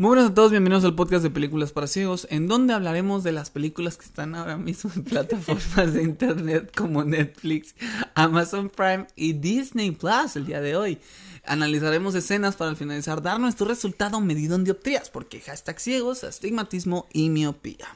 [0.00, 3.32] Muy buenas a todos, bienvenidos al podcast de Películas para Ciegos, en donde hablaremos de
[3.32, 7.74] las películas que están ahora mismo en plataformas de internet como Netflix,
[8.14, 11.00] Amazon Prime y Disney Plus el día de hoy.
[11.44, 17.08] Analizaremos escenas para al finalizar dar nuestro resultado medido en dioptrías, porque hashtag ciegos, astigmatismo
[17.12, 17.88] y miopía.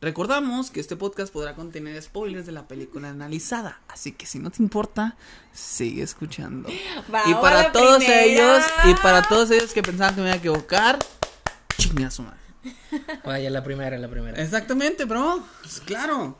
[0.00, 4.50] Recordamos que este podcast podrá contener spoilers de la película analizada, así que si no
[4.50, 5.16] te importa,
[5.52, 6.68] sigue escuchando.
[7.26, 8.22] Y para todos primera.
[8.22, 10.98] ellos, y para todos ellos que pensaban que me iba a equivocar,
[11.90, 12.38] chingue a su madre.
[13.24, 14.40] Vaya, la primera, la primera.
[14.40, 15.42] Exactamente, bro.
[15.62, 16.36] Pues claro.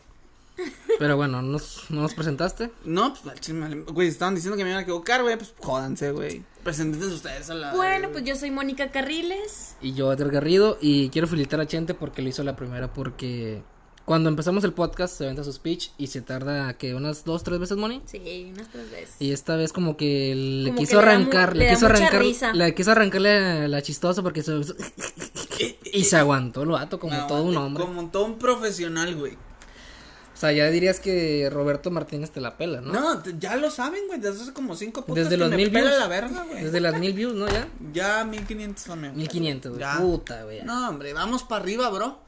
[0.98, 2.70] Pero bueno, ¿no nos, no nos presentaste?
[2.84, 3.52] No, pues
[3.86, 6.42] güey, estaban diciendo que me iban a equivocar, güey, pues jódanse, güey.
[6.62, 7.74] Preséntense ustedes a la.
[7.74, 9.76] Bueno, pues yo soy Mónica Carriles.
[9.80, 13.62] Y yo, Edgar Garrido, y quiero felicitar a Chente porque lo hizo la primera, porque
[14.04, 17.60] cuando empezamos el podcast se aventa su speech y se tarda, que unas dos, tres
[17.60, 18.02] veces, Moni?
[18.06, 19.14] Sí, unas tres veces.
[19.20, 21.64] Y esta vez como que le Como quiso que le da mu- arrancar, le le,
[21.66, 22.52] da quiso arrancar, risa.
[22.52, 24.60] le quiso arrancarle la chistosa porque se...
[25.92, 27.84] y se aguantó el vato como No, todo un hombre.
[27.84, 29.34] Como todo un profesional, güey.
[29.34, 32.92] O sea, ya dirías que Roberto Martínez te la pela, ¿no?
[32.92, 35.70] No, ya lo saben, güey, desde hace como cinco podcasts Desde que los me mil
[35.70, 35.98] pela views.
[36.00, 36.64] la verga, güey.
[36.64, 37.46] Desde las mil views, ¿no?
[37.46, 37.68] Ya.
[37.92, 39.14] Ya 1500 también.
[39.16, 39.80] 1500, güey.
[39.80, 39.98] Ya.
[39.98, 40.62] Puta, güey.
[40.62, 42.18] No, hombre, vamos para arriba, bro.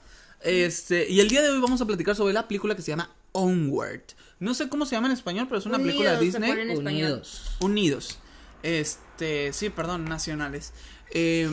[0.45, 3.11] Este, y el día de hoy vamos a platicar sobre la película que se llama
[3.33, 4.03] Onward.
[4.41, 6.51] No sé cómo se llama en español, pero es una película de Disney.
[6.51, 6.87] en.
[6.87, 7.57] Unidos.
[7.61, 8.19] Unidos.
[8.63, 10.73] Este, sí, perdón, nacionales.
[11.15, 11.49] Eh,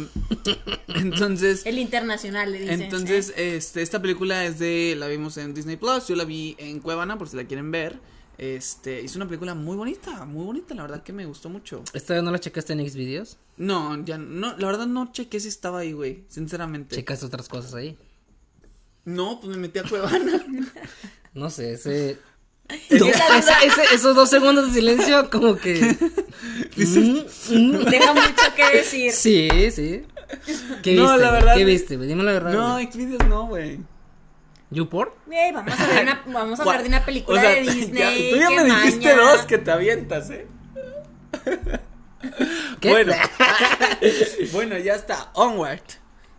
[0.87, 2.81] entonces, El internacional, le dicen.
[2.81, 6.79] entonces, este, esta película es de, la vimos en Disney Plus, yo la vi en
[6.79, 7.99] Cuevana por si la quieren ver.
[8.37, 11.83] Este, es una película muy bonita, muy bonita, la verdad que me gustó mucho.
[11.93, 13.37] ¿Esta vez no la checaste en Xvideos?
[13.57, 16.95] No, ya no, la verdad no chequé si estaba ahí, güey, sinceramente.
[16.95, 17.97] Checaste otras cosas ahí.
[19.09, 20.45] No, pues me metí a Cuevana.
[21.33, 22.17] No sé, ese.
[23.93, 25.95] Esos dos segundos de silencio, como que.
[26.77, 27.85] Mm, mm.
[27.89, 29.11] Deja mucho que decir.
[29.11, 30.03] Sí, sí.
[30.81, 31.17] ¿Qué No, viste?
[31.19, 31.97] la verdad- ¿Qué viste?
[31.97, 32.53] Dime la verdad.
[32.53, 32.79] no.
[32.79, 33.79] Xvideos no, güey.
[34.71, 35.11] ¿YouPorn?
[35.31, 37.97] Ey, vamos a ver una, vamos a hablar de una película O sea, de Disney.
[37.99, 40.47] ya- tú ya me dijiste dos que te avientas, ¿eh?
[42.79, 42.89] ¿Qué?
[42.89, 43.13] Bueno,
[44.53, 45.31] bueno, ya está.
[45.33, 45.81] Onward.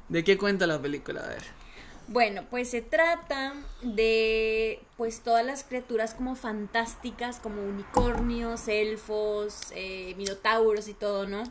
[0.08, 1.20] ¿De qué cuenta la película?
[1.22, 1.42] A ver.
[2.10, 10.16] Bueno, pues se trata de pues todas las criaturas como fantásticas, como unicornios, elfos, eh,
[10.16, 11.44] minotauros y todo, ¿no?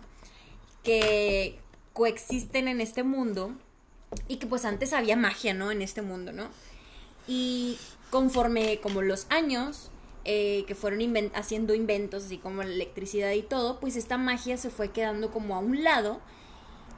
[0.83, 1.57] Que
[1.93, 3.53] coexisten en este mundo
[4.27, 5.71] y que pues antes había magia, ¿no?
[5.71, 6.49] En este mundo, ¿no?
[7.25, 7.77] Y
[8.09, 9.91] conforme como los años
[10.25, 14.69] eh, que fueron haciendo inventos, así como la electricidad y todo, pues esta magia se
[14.69, 16.19] fue quedando como a un lado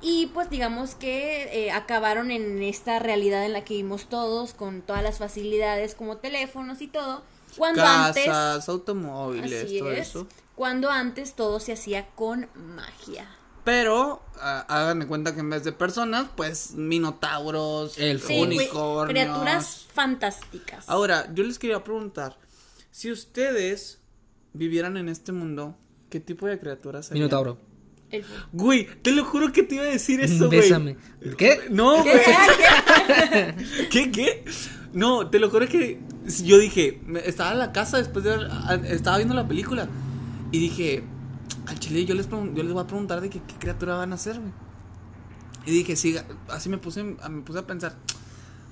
[0.02, 4.82] y pues digamos que eh, acabaron en esta realidad en la que vivimos todos, con
[4.82, 7.24] todas las facilidades como teléfonos y todo,
[7.58, 8.26] cuando antes...
[8.26, 10.28] Casas, automóviles, Así todo es, eso.
[10.56, 13.28] Cuando antes todo se hacía con magia.
[13.64, 18.28] Pero ah, hagan de cuenta que en vez de personas, pues minotauros, Elfos.
[18.28, 19.10] Sí, unicornios.
[19.10, 20.90] criaturas fantásticas.
[20.90, 22.38] Ahora, yo les quería preguntar,
[22.90, 24.00] si ustedes
[24.54, 25.78] vivieran en este mundo,
[26.10, 27.26] ¿qué tipo de criaturas serían?
[27.26, 27.71] Minotauro.
[28.12, 28.34] Elfo.
[28.52, 30.62] Güey, te lo juro que te iba a decir eso, güey.
[30.62, 30.98] Bésame.
[31.38, 31.60] ¿Qué?
[31.70, 32.20] No, güey.
[33.90, 34.46] ¿Qué, qué?
[34.94, 36.00] No, te lo juro que
[36.44, 38.48] yo dije, estaba en la casa después de
[38.90, 39.88] estaba viendo la película
[40.52, 41.04] y dije,
[41.68, 44.18] al chile yo les, yo les voy a preguntar de qué, qué criatura van a
[44.18, 44.52] ser, güey.
[45.66, 46.16] Y dije, sí,
[46.50, 47.96] así me puse, me puse a pensar,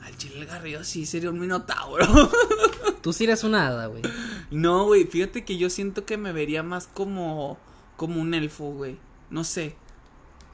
[0.04, 2.06] al chile el garrillo sí sería un minotauro.
[3.02, 4.02] Tú sí eres una hada, güey.
[4.52, 7.58] no, güey, fíjate que yo siento que me vería más como,
[7.96, 8.98] como un elfo, güey.
[9.30, 9.76] No sé,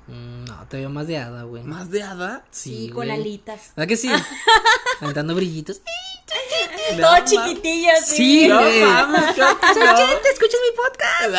[0.07, 1.63] Mm, no, te veo más de hada, güey.
[1.63, 2.45] más de hada.
[2.51, 3.19] Sí, Sí, con güey.
[3.19, 3.71] alitas.
[3.75, 4.07] ¿Verdad que sí?
[5.01, 5.81] Aventando brillitos.
[6.91, 8.15] Todo ma- chiquitillo, sí.
[8.15, 8.81] Sí, No güey.
[8.83, 9.57] mames, que no.
[9.57, 11.35] ¿Te escuchas mi podcast?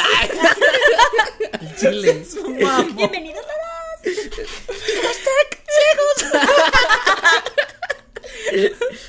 [1.80, 2.26] Chile.
[2.64, 2.96] Mamón.
[2.96, 3.48] Bienvenidos a
[4.02, 4.16] todos.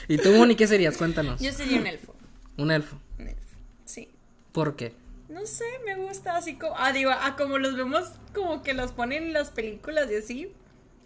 [0.07, 0.97] ¿Y tú, Moni, qué serías?
[0.97, 1.39] Cuéntanos.
[1.41, 2.15] Yo sería un elfo.
[2.57, 2.97] Un elfo.
[3.19, 3.41] Un elfo.
[3.85, 4.09] Sí.
[4.51, 4.93] ¿Por qué?
[5.37, 8.91] No sé, me gusta así como, ah, digo, ah, como los vemos, como que los
[8.91, 10.51] ponen en las películas y así,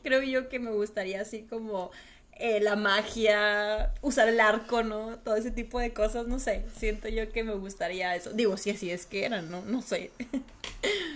[0.03, 1.91] creo yo que me gustaría así como
[2.37, 5.19] eh, la magia, usar el arco, ¿no?
[5.19, 8.31] Todo ese tipo de cosas, no sé, siento yo que me gustaría eso.
[8.31, 9.63] Digo, si así es que eran, ¿no?
[9.63, 10.11] No sé.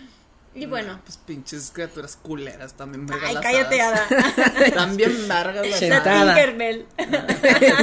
[0.56, 3.06] y bueno, Pues pinches criaturas culeras también.
[3.12, 4.12] ay, vergas cállate, hadas.
[4.12, 4.72] Ada.
[4.74, 5.80] También vergas las.
[5.80, 6.86] Tinkerbell.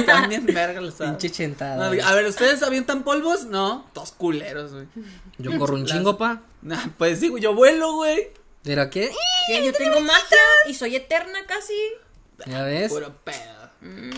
[0.05, 1.11] También vergas las hadas.
[1.11, 1.85] Pinche chentada.
[1.87, 3.45] A ver, ¿ustedes avientan polvos?
[3.45, 4.87] No, todos culeros, güey.
[5.37, 6.41] Yo corro un Las- chingo, pa.
[6.61, 8.29] Nah, pues sí, güey, yo vuelo, güey.
[8.63, 9.11] ¿Pero qué?
[9.47, 10.37] Que yo tengo magia
[10.67, 11.73] y soy eterna casi.
[12.45, 12.91] ¿Ya ves?
[12.91, 13.69] Puro pedo.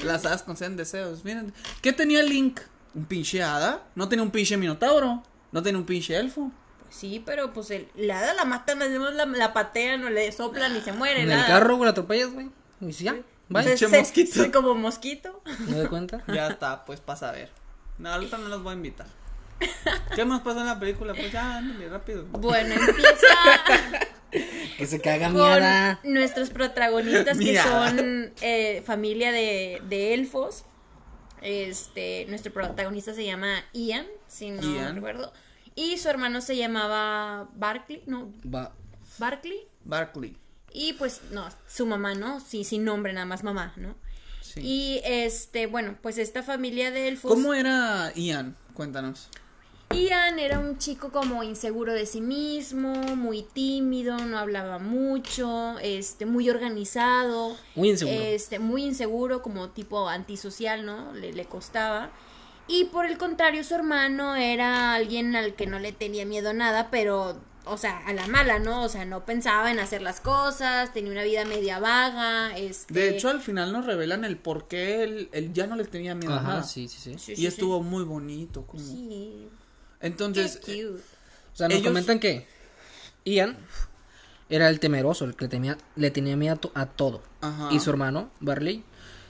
[0.03, 1.23] Las hadas conceden deseos.
[1.25, 2.59] Miren, ¿qué tenía Link?
[2.93, 3.81] ¿Un pinche hada?
[3.95, 5.23] No tenía un pinche minotauro.
[5.51, 6.51] No tenía un pinche elfo.
[6.89, 10.75] Sí, pero pues el, la hada la matan, la, la, la patean o le soplan
[10.77, 11.21] y se muere.
[11.21, 11.47] En el hada.
[11.47, 12.49] carro, güey, la atropellas, güey.
[12.81, 13.15] Y ya.
[13.49, 14.43] Entonces, Pinche se- mosquito.
[14.43, 15.41] se- como mosquito.
[15.67, 16.23] ¿No de cuenta?
[16.27, 17.49] Ya está, pues pasa a ver.
[17.97, 19.07] No, ahorita no los voy a invitar.
[20.15, 21.13] ¿Qué más pasa en la película?
[21.13, 22.25] Pues ya, ándale, rápido.
[22.25, 23.27] Bueno, empieza
[24.77, 30.65] Que se caga con nuestros protagonistas que son eh, familia de, de elfos.
[31.41, 34.95] Este, nuestro protagonista se llama Ian, si no Ian.
[34.95, 35.31] recuerdo.
[35.75, 38.73] Y su hermano se llamaba Barkley, no, Va.
[39.17, 39.67] Barkley.
[39.83, 40.37] Barkley.
[40.73, 42.39] Y pues, no, su mamá, ¿no?
[42.39, 43.95] Sí, sin nombre, nada más mamá, ¿no?
[44.41, 44.61] Sí.
[44.61, 47.31] Y este, bueno, pues esta familia de elfos.
[47.31, 48.55] ¿Cómo era Ian?
[48.73, 49.29] Cuéntanos.
[49.91, 56.25] Ian era un chico como inseguro de sí mismo, muy tímido, no hablaba mucho, este,
[56.25, 57.55] muy organizado.
[57.75, 58.19] Muy inseguro.
[58.19, 61.13] Este, muy inseguro, como tipo antisocial, ¿no?
[61.13, 62.11] Le, le costaba.
[62.67, 66.53] Y por el contrario, su hermano era alguien al que no le tenía miedo a
[66.53, 68.83] nada, pero, o sea, a la mala, ¿no?
[68.83, 72.91] O sea, no pensaba en hacer las cosas, tenía una vida media vaga, este...
[72.93, 76.15] De hecho, al final nos revelan el por qué él, él ya no le tenía
[76.15, 76.63] miedo a nada.
[76.63, 77.19] sí, sí, sí.
[77.19, 78.63] sí, Y sí, estuvo muy bonito.
[78.63, 78.83] Como...
[78.83, 79.47] Sí.
[80.01, 81.01] Entonces, Qué cute.
[81.53, 82.47] O sea, nos Ellos- comentan que
[83.25, 83.57] Ian
[84.49, 87.21] era el temeroso, el que le tenía, le tenía miedo a, to- a todo.
[87.41, 87.69] Ajá.
[87.71, 88.83] Y su hermano, Barley,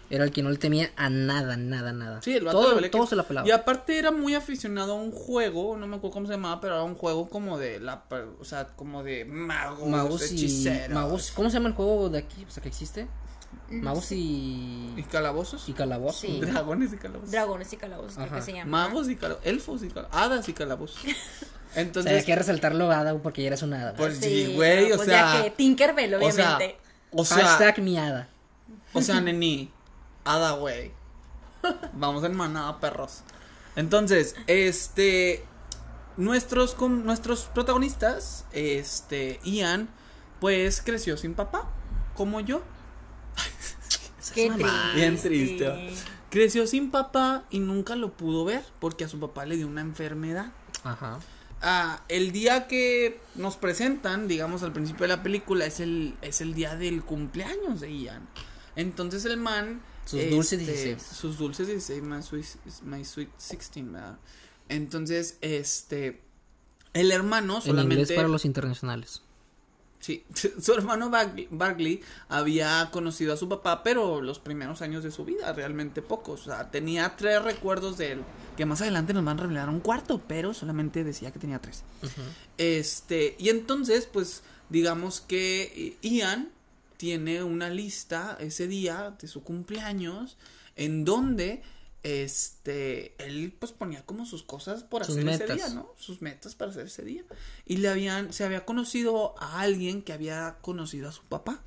[0.09, 2.21] era el que no le temía a nada, nada, nada.
[2.21, 3.47] Sí, el vato todo, todo que- se la pelaba.
[3.47, 6.75] Y aparte era muy aficionado a un juego, no me acuerdo cómo se llamaba, pero
[6.75, 8.03] era un juego como de la,
[8.39, 12.19] o sea, como de magos, Magos y hechiceros magos, ¿cómo se llama el juego de
[12.19, 12.45] aquí?
[12.47, 13.07] O sea, que existe.
[13.69, 16.19] Magos y y calabozos, y calabozos.
[16.21, 16.39] Sí.
[16.41, 18.87] dragones y calabozos, Dragones y calabozos, creo que se llama.
[18.87, 20.99] magos y calabozos, elfos y calabozos, hadas y calabozos.
[21.67, 23.95] O sea, Entonces, hay que resaltarlo Ada porque ya eres una hada.
[23.95, 26.77] Pues sí, güey, o pues sea, ya que Tinkerbell, o sea, obviamente.
[27.11, 28.29] o sea, Hashtag mi hada.
[28.93, 29.73] o sea, neni,
[30.59, 30.91] güey.
[31.93, 33.21] Vamos en manada, perros.
[33.75, 35.43] Entonces, este,
[36.17, 39.89] nuestros, com- nuestros protagonistas, este, Ian,
[40.39, 41.69] pues creció sin papá,
[42.15, 42.61] como yo.
[44.33, 44.71] Qué triste.
[44.95, 45.93] Bien triste.
[46.29, 49.81] Creció sin papá y nunca lo pudo ver porque a su papá le dio una
[49.81, 50.51] enfermedad.
[50.83, 51.19] Ajá.
[51.61, 56.41] Ah, el día que nos presentan, digamos al principio de la película, es el, es
[56.41, 58.27] el día del cumpleaños de Ian.
[58.75, 59.81] Entonces el man...
[60.05, 61.01] Sus dulces este, 16.
[61.01, 62.45] Sus dulces 16, my sweet,
[62.83, 64.19] my sweet 16, ¿verdad?
[64.69, 66.21] Entonces, este...
[66.93, 67.95] El hermano En solamente...
[67.95, 69.21] inglés para los internacionales.
[70.05, 70.23] Sí,
[70.61, 75.51] su hermano Barkley había conocido a su papá, pero los primeros años de su vida,
[75.51, 76.41] realmente pocos.
[76.41, 78.23] O sea, tenía tres recuerdos de él,
[78.55, 81.83] que más adelante nos van a revelar un cuarto, pero solamente decía que tenía tres.
[82.59, 86.51] Este, y entonces, pues, digamos que eh, Ian
[86.97, 90.37] tiene una lista ese día de su cumpleaños
[90.75, 91.61] en donde
[92.03, 95.93] este él pues ponía como sus cosas por Sus hacer ese día, ¿no?
[95.97, 97.23] Sus metas para hacer ese día.
[97.65, 101.63] Y le habían se había conocido a alguien que había conocido a su papá.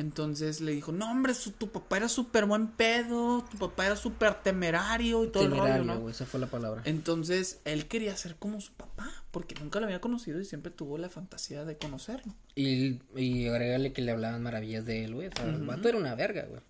[0.00, 3.96] Entonces le dijo, "No, hombre, su- tu papá era súper buen pedo, tu papá era
[3.96, 6.80] súper temerario y todo el Temerario, rollo, ¿no?" esa fue la palabra.
[6.86, 10.96] Entonces, él quería ser como su papá, porque nunca lo había conocido y siempre tuvo
[10.96, 12.34] la fantasía de conocerlo.
[12.54, 15.28] Y, y agrégale que le hablaban maravillas de él, güey.
[15.28, 16.60] O sea, el vato era una verga, güey.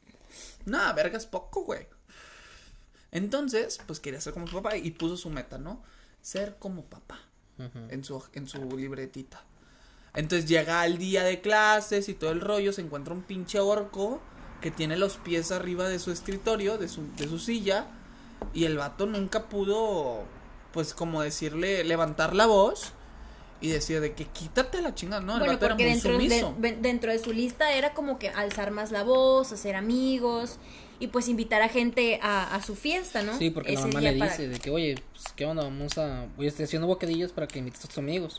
[0.66, 1.86] Nada, verga es poco, güey.
[3.12, 5.82] Entonces, pues quería ser como su papá y puso su meta, ¿no?
[6.22, 7.20] Ser como papá
[7.90, 9.42] en, su, en su libretita.
[10.14, 14.20] Entonces llega al día de clases y todo el rollo, se encuentra un pinche orco
[14.60, 17.86] que tiene los pies arriba de su escritorio, de su, de su silla,
[18.52, 20.24] y el vato nunca pudo,
[20.72, 22.92] pues como decirle, levantar la voz
[23.60, 25.34] y decir de que quítate la chingada, ¿no?
[25.34, 26.54] El bueno, vato era muy dentro de, sumiso.
[26.58, 30.58] de- dentro de su lista era como que alzar más la voz, hacer amigos
[30.98, 33.36] y pues invitar a gente a, a su fiesta, ¿no?
[33.38, 35.62] Sí, porque la mamá le para- dice de que, oye, pues, ¿qué onda?
[35.62, 36.26] Vamos a...
[36.36, 38.38] Voy a estar haciendo bocadillos para que invites a tus amigos.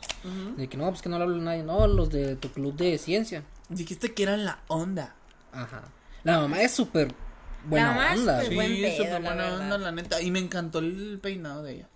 [0.58, 1.64] De que no, pues que no le hablo a nadie.
[1.64, 3.44] No, los de tu club de ciencia.
[3.70, 5.16] Dijiste que eran la onda.
[5.52, 5.84] Ajá.
[6.24, 7.14] La mamá es súper
[7.66, 9.62] buena onda, buen Sí, pedo, súper la buena verdad.
[9.62, 10.22] onda, la neta.
[10.22, 11.90] Y me encantó el peinado de ella.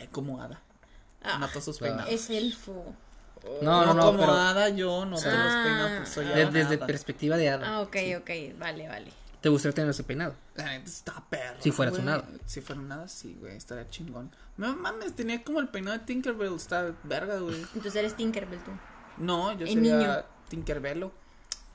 [0.00, 0.62] Eh, como hada.
[1.26, 2.10] Ah, Mató sus peinados.
[2.12, 2.94] es elfo.
[3.62, 5.62] No, no, no, como pero hada yo no sé los Ah.
[5.64, 6.50] peinados porque soy de- hada.
[6.50, 7.66] desde perspectiva de hada.
[7.76, 9.12] Ah, ok, ok, vale, vale.
[9.40, 10.34] ¿Te gustaría tener ese peinado?
[10.56, 11.56] La está perro.
[11.60, 12.02] Si fueras güey.
[12.02, 12.24] un hada.
[12.46, 14.30] Si fuera un hada, sí, güey, estaría chingón.
[14.56, 17.56] No mames, tenía como el peinado de Tinkerbell, está verga, güey.
[17.74, 18.72] Entonces eres Tinkerbell tú.
[19.18, 20.24] No, yo El sería niño.
[20.48, 21.12] Tinkerbello.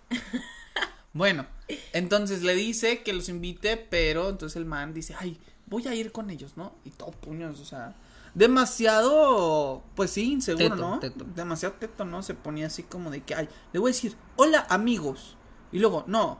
[1.13, 1.45] bueno,
[1.93, 6.11] entonces le dice que los invite, pero entonces el man dice, ay, voy a ir
[6.11, 6.75] con ellos, ¿no?
[6.85, 7.93] Y todo puños, o sea,
[8.33, 10.99] demasiado, pues sí, inseguro, Teto, ¿no?
[10.99, 11.25] teto.
[11.35, 12.23] Demasiado teto, ¿no?
[12.23, 15.37] Se ponía así como de que, ay, le voy a decir, hola amigos.
[15.71, 16.39] Y luego, no,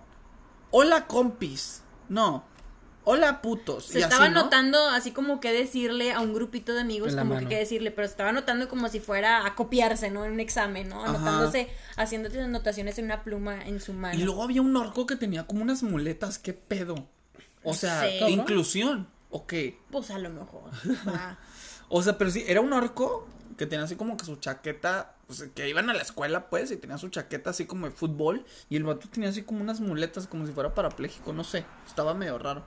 [0.71, 1.83] hola compis.
[2.09, 2.43] No,
[3.05, 3.85] hola putos.
[3.85, 4.43] Se y estaba así, ¿no?
[4.43, 7.47] notando así como que decirle a un grupito de amigos como mano.
[7.47, 10.25] que qué decirle, pero se estaba notando como si fuera a copiarse, ¿no?
[10.25, 11.01] En un examen, ¿no?
[11.03, 11.11] Ajá.
[11.11, 14.19] Anotándose, haciendo esas anotaciones en una pluma en su mano.
[14.19, 17.07] Y luego había un orco que tenía como unas muletas, qué pedo.
[17.63, 18.25] O sea, Sí.
[18.27, 19.07] inclusión.
[19.29, 19.53] Ok.
[19.89, 20.71] Pues a lo mejor.
[21.93, 25.43] O sea, pero sí, era un orco que tenía así como que su chaqueta, pues
[25.53, 28.77] que iban a la escuela pues, y tenía su chaqueta así como de fútbol, y
[28.77, 32.37] el vato tenía así como unas muletas como si fuera parapléjico, no sé, estaba medio
[32.37, 32.63] raro.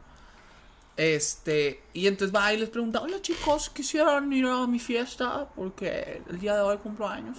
[0.98, 6.22] Este, y entonces va y les pregunta, hola chicos, quisieran ir a mi fiesta porque
[6.28, 7.38] el día de hoy cumplo años.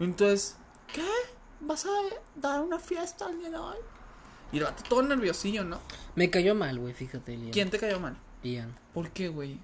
[0.00, 0.56] Y entonces,
[0.92, 1.06] ¿qué?
[1.60, 1.90] ¿Vas a
[2.34, 3.76] dar una fiesta el día de hoy?
[4.50, 5.78] Y el vato todo nerviosillo, ¿no?
[6.16, 7.52] Me cayó mal, güey, fíjate, Liam.
[7.52, 8.18] ¿Quién te cayó mal?
[8.42, 8.76] Ian.
[8.92, 9.60] ¿Por qué, güey?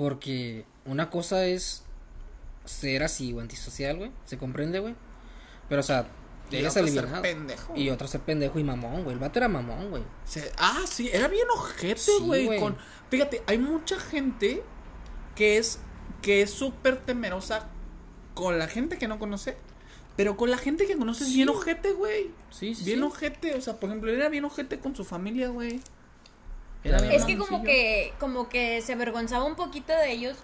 [0.00, 1.82] Porque una cosa es
[2.64, 4.10] ser así, güey, antisocial, güey.
[4.24, 4.94] Se comprende, güey.
[5.68, 6.06] Pero, o sea,
[6.50, 7.76] Y eres otro ser pendejo.
[7.76, 9.12] Y otro ser pendejo y mamón, güey.
[9.12, 10.02] El vato era mamón, güey.
[10.56, 12.46] Ah, sí, era bien ojete, Sí, güey.
[12.46, 12.60] güey.
[12.60, 12.78] con,
[13.10, 14.62] fíjate, hay mucha gente
[15.36, 15.80] que es
[16.22, 17.68] que es súper temerosa
[18.32, 19.58] con la gente que no conoce,
[20.16, 22.30] pero con la gente que conoce es bien ojete, güey.
[22.48, 23.04] Sí, sí, Bien sí.
[23.04, 25.82] ojete, o sea, por ejemplo, era bien ojete con su familia, güey.
[26.84, 30.36] Era Es bien que como que, como que se avergonzaba un poquito de ellos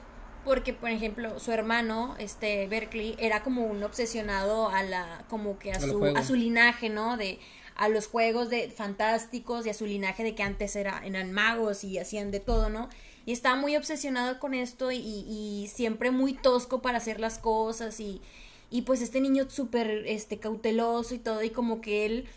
[0.45, 5.73] porque, por ejemplo, su hermano, este Berkeley, era como un obsesionado a la, como que
[5.73, 7.17] a su, a su linaje, ¿no?
[7.17, 7.41] De
[7.75, 11.85] a los juegos de fantásticos y a su linaje de que antes era, eran magos
[11.85, 12.89] y hacían de todo, ¿no?
[13.27, 17.99] Y estaba muy obsesionado con esto y, y siempre muy tosco para hacer las cosas
[17.99, 18.23] y,
[18.71, 22.29] y pues este niño súper este, cauteloso y todo y como que él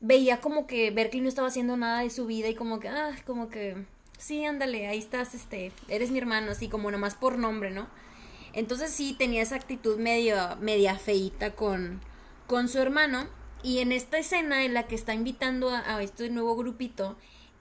[0.00, 3.16] veía como que Berkeley no estaba haciendo nada de su vida y como que, ah,
[3.26, 3.84] como que,
[4.18, 7.88] sí, ándale, ahí estás, este, eres mi hermano, así como nomás por nombre, ¿no?
[8.52, 12.00] Entonces sí tenía esa actitud medio, media feita con,
[12.46, 13.26] con su hermano.
[13.62, 17.16] Y en esta escena en la que está invitando a, a este nuevo grupito,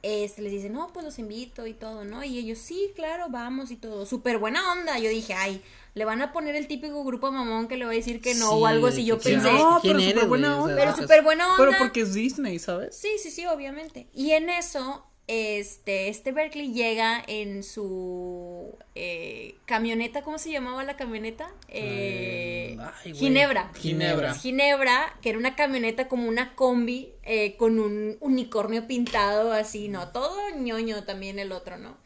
[0.06, 2.24] este, les dice, no, pues los invito y todo, ¿no?
[2.24, 4.06] Y ellos, sí, claro, vamos y todo.
[4.06, 5.00] Súper buena onda.
[5.00, 5.62] Yo dije, ay,
[5.96, 8.50] le van a poner el típico grupo mamón que le va a decir que no
[8.50, 9.04] Sí, o algo así.
[9.06, 10.76] Yo pensé, No, quién pero súper buena onda.
[10.76, 11.58] pero súper buena onda.
[11.66, 12.96] Pero porque es Disney, ¿sabes?
[12.96, 14.08] Sí, sí, sí, obviamente.
[14.14, 20.98] Y en eso, este, este Berkeley llega en su eh, camioneta, ¿cómo se llamaba la
[20.98, 21.52] camioneta?
[21.68, 23.16] Eh, Ay, güey.
[23.16, 23.72] Ginebra.
[23.74, 24.34] Ginebra.
[24.36, 30.10] Ginebra, que era una camioneta como una combi eh, con un unicornio pintado así, ¿no?
[30.10, 31.98] Todo ñoño también el otro, ¿no?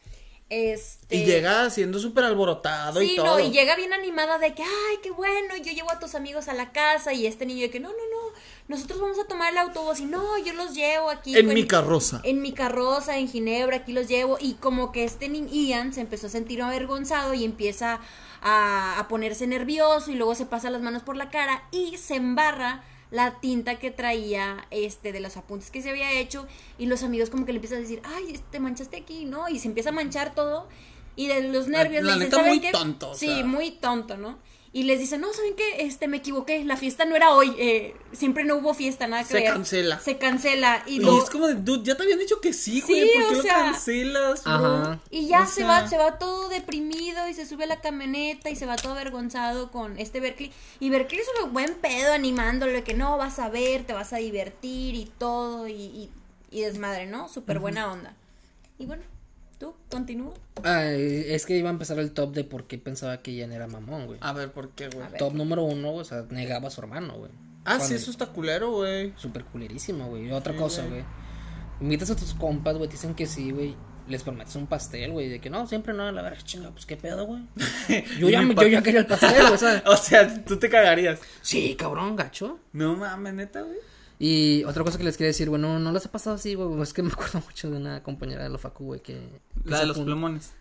[0.50, 1.15] Este...
[1.15, 3.25] Y llega siendo súper alborotado y Sí, todo.
[3.25, 6.48] no, y llega bien animada de que, ay, qué bueno, yo llevo a tus amigos
[6.48, 8.34] a la casa y este niño de que, no, no, no,
[8.68, 11.38] nosotros vamos a tomar el autobús y no, yo los llevo aquí.
[11.38, 12.22] En con- mi carroza.
[12.24, 16.27] En mi carroza, en Ginebra, aquí los llevo y como que este Ian se empezó
[16.27, 18.00] a sentir avergonzado y empieza
[18.41, 22.15] a, a ponerse nervioso y luego se pasa las manos por la cara y se
[22.15, 26.48] embarra la tinta que traía este de los apuntes que se había hecho
[26.78, 29.50] y los amigos como que le empiezan a decir, ay, te manchaste aquí, ¿no?
[29.50, 30.68] Y se empieza a manchar todo
[31.16, 32.72] y de los nervios la le dicen, neta, ¿saben muy qué?
[32.72, 33.46] tonto, o Sí, sea.
[33.46, 34.38] muy tonto, ¿no?
[34.71, 35.83] Y les dicen, no, ¿saben qué?
[35.83, 39.29] Este, me equivoqué, la fiesta no era hoy, eh, siempre no hubo fiesta, nada que
[39.29, 39.45] Se ver.
[39.45, 39.99] cancela.
[39.99, 40.83] Se cancela.
[40.85, 43.01] Y, es como de, dude, ya te habían dicho que sí, güey.
[43.01, 44.53] Sí, ¿Por qué o lo sea- cancelas, bro?
[44.53, 44.99] Ajá.
[45.09, 47.81] Y ya O se sea- va, se va todo deprimido y se sube a la
[47.81, 50.51] camioneta y se va todo avergonzado con este Berkeley.
[50.79, 54.17] Y Berkeley es un buen pedo animándole que no, vas a ver, te vas a
[54.17, 56.09] divertir y todo y, y,
[56.51, 57.27] y desmadre, ¿no?
[57.27, 58.13] Súper buena onda.
[58.77, 59.01] Y bueno,
[59.60, 60.34] tú, continúa.
[60.63, 63.68] Ay, es que iba a empezar el top de por qué pensaba que Ian era
[63.68, 64.20] mamón, güey.
[64.22, 65.06] A ver, ¿por qué, güey?
[65.06, 65.20] A ver.
[65.20, 67.32] Top número uno, o sea, negaba a su hermano, güey.
[67.66, 69.13] Ah, sí, eso está culero, güey.
[69.18, 70.28] Súper culerísimo, güey.
[70.28, 70.92] Y otra Sí, cosa, güey.
[71.01, 71.04] güey.
[71.82, 73.75] Invitas a tus compas, güey, te dicen que sí, güey.
[74.08, 75.30] Les prometes un pastel, güey.
[75.30, 77.44] De que no, siempre no, la verdad, chinga, pues qué pedo, güey.
[78.20, 79.84] Yo ya, yo ya quería el pastel, güey, ¿sabes?
[79.86, 81.20] O sea, tú te cagarías.
[81.42, 82.60] Sí, cabrón, gacho.
[82.74, 83.78] No mames, neta, güey.
[84.22, 86.82] Y otra cosa que les quería decir, güey, no, no les ha pasado así, güey.
[86.82, 89.39] Es que me acuerdo mucho de una compañera de la facu, güey, que...
[89.69, 90.51] La de los plumones.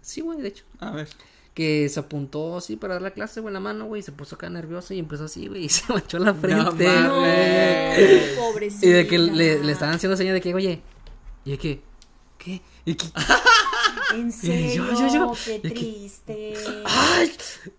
[0.00, 0.64] Sí, güey, de hecho.
[0.78, 1.08] A ver.
[1.54, 4.00] Que se apuntó así para dar la clase, güey, en la mano, güey.
[4.00, 5.64] Y se puso acá nervioso y empezó así, güey.
[5.64, 6.84] Y se manchó la frente.
[6.84, 8.36] güey.
[8.36, 8.86] Pobrecita.
[8.86, 10.82] Y de que le, le estaban haciendo señas de que, oye,
[11.44, 11.82] y de que,
[12.38, 12.60] ¿qué?
[12.84, 13.06] Y que,
[14.14, 16.54] En serio, yo, yo, yo, qué que- triste.
[16.84, 17.32] ¡ay!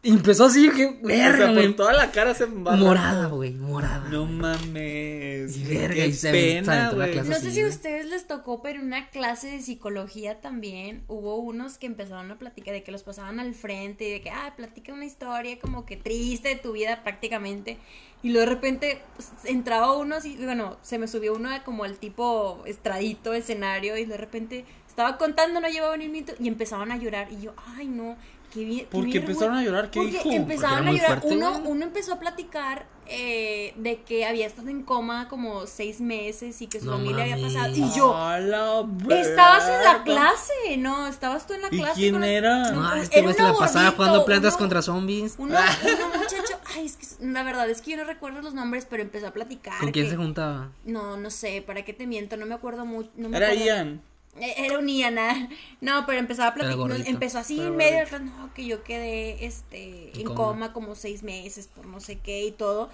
[0.03, 2.77] Empezó así, que, O verga, sea, por toda la cara se embarra.
[2.77, 4.07] Morada, güey, morada.
[4.09, 5.67] No mames.
[5.67, 7.11] Verga, Qué y se pena, güey.
[7.13, 7.29] clase.
[7.29, 11.03] No así, sé si a ustedes les tocó, pero en una clase de psicología también
[11.07, 14.29] hubo unos que empezaron a platicar de que los pasaban al frente y de que,
[14.29, 17.77] ah, platica una historia como que triste de tu vida prácticamente.
[18.23, 21.97] Y luego de repente pues, entraba uno así, bueno, se me subió uno como al
[21.99, 24.65] tipo estradito escenario y de repente
[24.97, 27.27] estaba contando, no llevaba ni un minuto y empezaban a llorar.
[27.31, 28.17] Y yo, ay, no,
[28.51, 28.79] qué bien.
[28.79, 29.91] qué ¿Por qué empezaron a llorar?
[29.91, 30.31] ¿Qué Porque dijo?
[30.31, 31.21] empezaron Porque a llorar.
[31.21, 36.01] fuerte, uno, uno empezó a platicar eh, de que había estado en coma como seis
[36.01, 37.75] meses y que su No familia había pasado.
[37.75, 38.83] Y yo, A la
[39.19, 41.93] estabas en la clase, no, estabas tú en la ¿Y clase.
[42.01, 42.71] quién con- era?
[42.71, 45.35] No, Era este güey se la pasaba jugando plantas uno- contra zombies.
[45.37, 48.87] Uno, uno muchacho, ay, es que la verdad es que yo no recuerdo los nombres,
[48.89, 49.77] pero empezó a platicar.
[49.79, 50.71] ¿Con quién que- se juntaba?
[50.85, 52.35] No, no sé, ¿para qué te miento?
[52.35, 53.11] No me acuerdo mucho.
[53.15, 53.63] No me Era acuerdo.
[53.67, 54.01] Ian.
[54.39, 55.49] Eh, Era un Ian, ah.
[55.81, 57.07] No, pero empezaba a platicar.
[57.07, 60.37] Empezó así en medio del no, que yo quedé este, En en coma.
[60.37, 60.73] coma.
[60.73, 62.89] como seis meses por no sé qué y todo.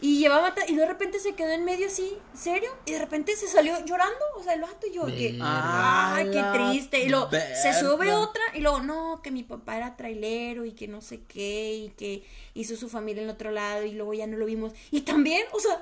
[0.00, 3.46] Y llevaba, y de repente se quedó en medio así, serio, y de repente se
[3.46, 7.72] salió llorando, o sea, el vato y yo, que, ay, qué triste, y luego se
[7.72, 11.74] sube otra, y luego, no, que mi papá era trailero, y que no sé qué,
[11.74, 12.22] y que
[12.54, 15.60] hizo su familia en otro lado, y luego ya no lo vimos, y también, o
[15.60, 15.80] sea,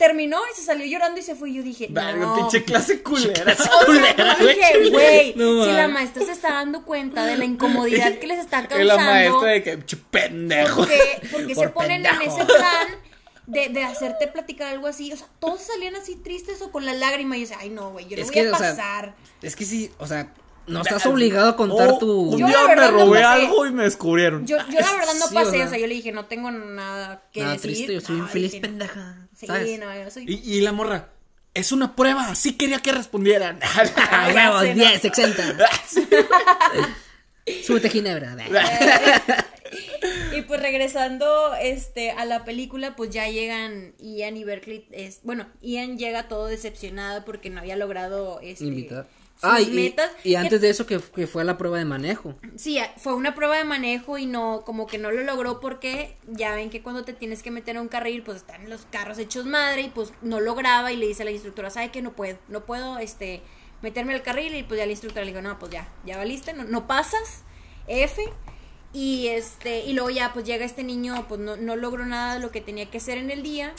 [0.00, 3.52] terminó y se salió llorando y se fue, y yo dije, no, pinche clase culera.
[3.86, 5.92] o sea, yo dije, güey, No si la mames.
[5.92, 8.84] maestra se está dando cuenta de la incomodidad que les está Y causando.
[8.84, 10.76] la maestra de que, "Pinche pendejo.
[10.78, 12.22] Porque, porque se Por ponen pendejo.
[12.22, 12.88] en ese plan
[13.46, 15.12] de, de hacerte platicar algo así.
[15.12, 17.36] O sea, todos salían así tristes o con la lágrima.
[17.36, 19.14] Y yo decía, ay, no, güey, yo no Es voy que, a o sea, pasar.
[19.42, 20.32] Es que sí, o sea,
[20.66, 22.12] no estás obligado a contar Oh, tu...
[22.30, 24.46] Un Yo día me no robé algo y me descubrieron.
[24.46, 25.48] yo, yo la verdad no Sí, pasé.
[25.48, 25.66] o sea.
[25.66, 27.72] O sea, yo le dije, no tengo nada que Nada decir.
[27.72, 28.60] triste, yo soy No, infeliz no.
[28.60, 29.28] pendeja.
[29.36, 29.78] Sí, ¿sabes?
[29.80, 30.24] no, yo soy.
[30.28, 31.08] Y, y la morra,
[31.54, 33.58] es una prueba, sí quería que respondieran.
[33.96, 34.84] Ah, huevos, sé, ¿no?
[34.84, 35.44] 10, exenta.
[37.66, 38.36] Súbete Ginebra.
[40.32, 45.46] Y pues regresando este a la película, pues ya llegan Ian y Berkeley, es, bueno,
[45.60, 49.06] Ian llega todo decepcionado porque no había logrado este, Invitar.
[49.40, 50.10] Sus Ah, y, metas.
[50.24, 52.34] y Que- antes de eso que, que fue a la prueba de manejo.
[52.56, 56.54] Sí, fue una prueba de manejo y no, como que no lo logró porque ya
[56.54, 59.46] ven que cuando te tienes que meter a un carril, pues están los carros hechos
[59.46, 62.38] madre y pues no lograba y le dice a la instructora, ¿sabe que No puedo,
[62.48, 63.40] no puedo, este,
[63.82, 66.52] meterme al carril y pues ya la instructora le dijo, no, pues ya, ya valiste,
[66.52, 67.42] no, no pasas,
[67.88, 68.22] F.
[68.92, 72.40] Y este, y luego ya pues llega este niño, pues no, no logró nada de
[72.40, 73.72] lo que tenía que hacer en el día.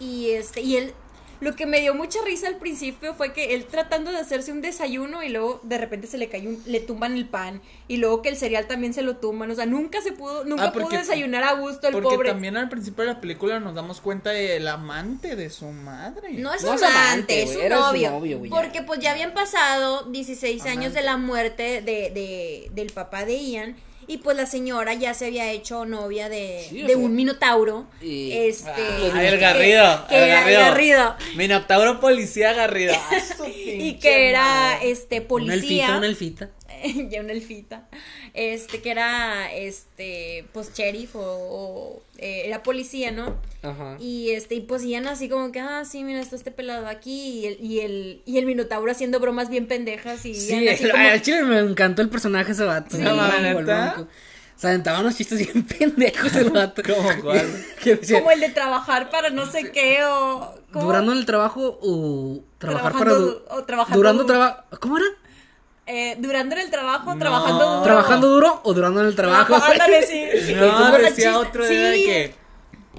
[0.00, 0.92] Y este, y él,
[1.40, 4.60] lo que me dio mucha risa al principio fue que él tratando de hacerse un
[4.60, 8.22] desayuno y luego de repente se le cayó un, le tumban el pan y luego
[8.22, 10.82] que el cereal también se lo tumban, o sea, nunca se pudo, nunca Ah, pudo
[10.84, 12.28] porque- desayunar a gusto el Porque pobre.
[12.30, 16.34] también al principio de la película nos damos cuenta del amante de su madre.
[16.34, 18.10] No es No un amante, amante, es un era su novio.
[18.10, 22.92] novio, güey, porque pues ya habían pasado 16 años de la muerte de, de- del
[22.92, 23.76] papá de Ian.
[24.10, 27.86] Y pues la señora ya se había hecho novia de, Sí, de un minotauro.
[28.02, 28.68] y- este.
[29.14, 30.60] Ah, el que- Garrido, que el era Garrido.
[30.62, 31.16] Garrido.
[31.36, 32.92] Minotauro policía Garrido.
[33.46, 35.54] Y que era este Una policía.
[35.86, 36.50] elfita, una elfita.
[37.10, 37.88] ya una elfita.
[38.34, 43.36] Este, que era este, pues sheriff o, o, eh, era policía, ¿no?
[43.62, 43.96] Ajá.
[43.98, 47.40] Y este, y pues iban así como que, ah, sí, mira, está este pelado aquí,
[47.40, 50.90] y el, y el, y el Minotauro haciendo bromas bien pendejas y Sí, así el-
[50.92, 52.96] como- al chile me encantó el personaje ese vato.
[52.96, 53.02] Sí.
[53.02, 53.14] No,
[55.00, 56.82] unos chistes bien pendejos el vato.
[56.86, 57.50] ¿Cómo cuál?
[58.18, 60.84] Como el de trabajar para no sé qué o ¿cómo?
[60.84, 63.04] durando en el trabajo o trabajar para...
[63.06, 64.62] Trabajando du- o trabajando durando du- trabajo...
[64.78, 65.06] ¿Cómo era?
[65.90, 67.18] Eh, durando en el trabajo, No.
[67.18, 67.82] trabajando duro.
[67.82, 69.54] ¿Trabajando duro o durando en el trabajo?
[69.56, 70.24] Ándale, sí.
[70.54, 71.74] No, decía otro sí.
[71.74, 72.40] de que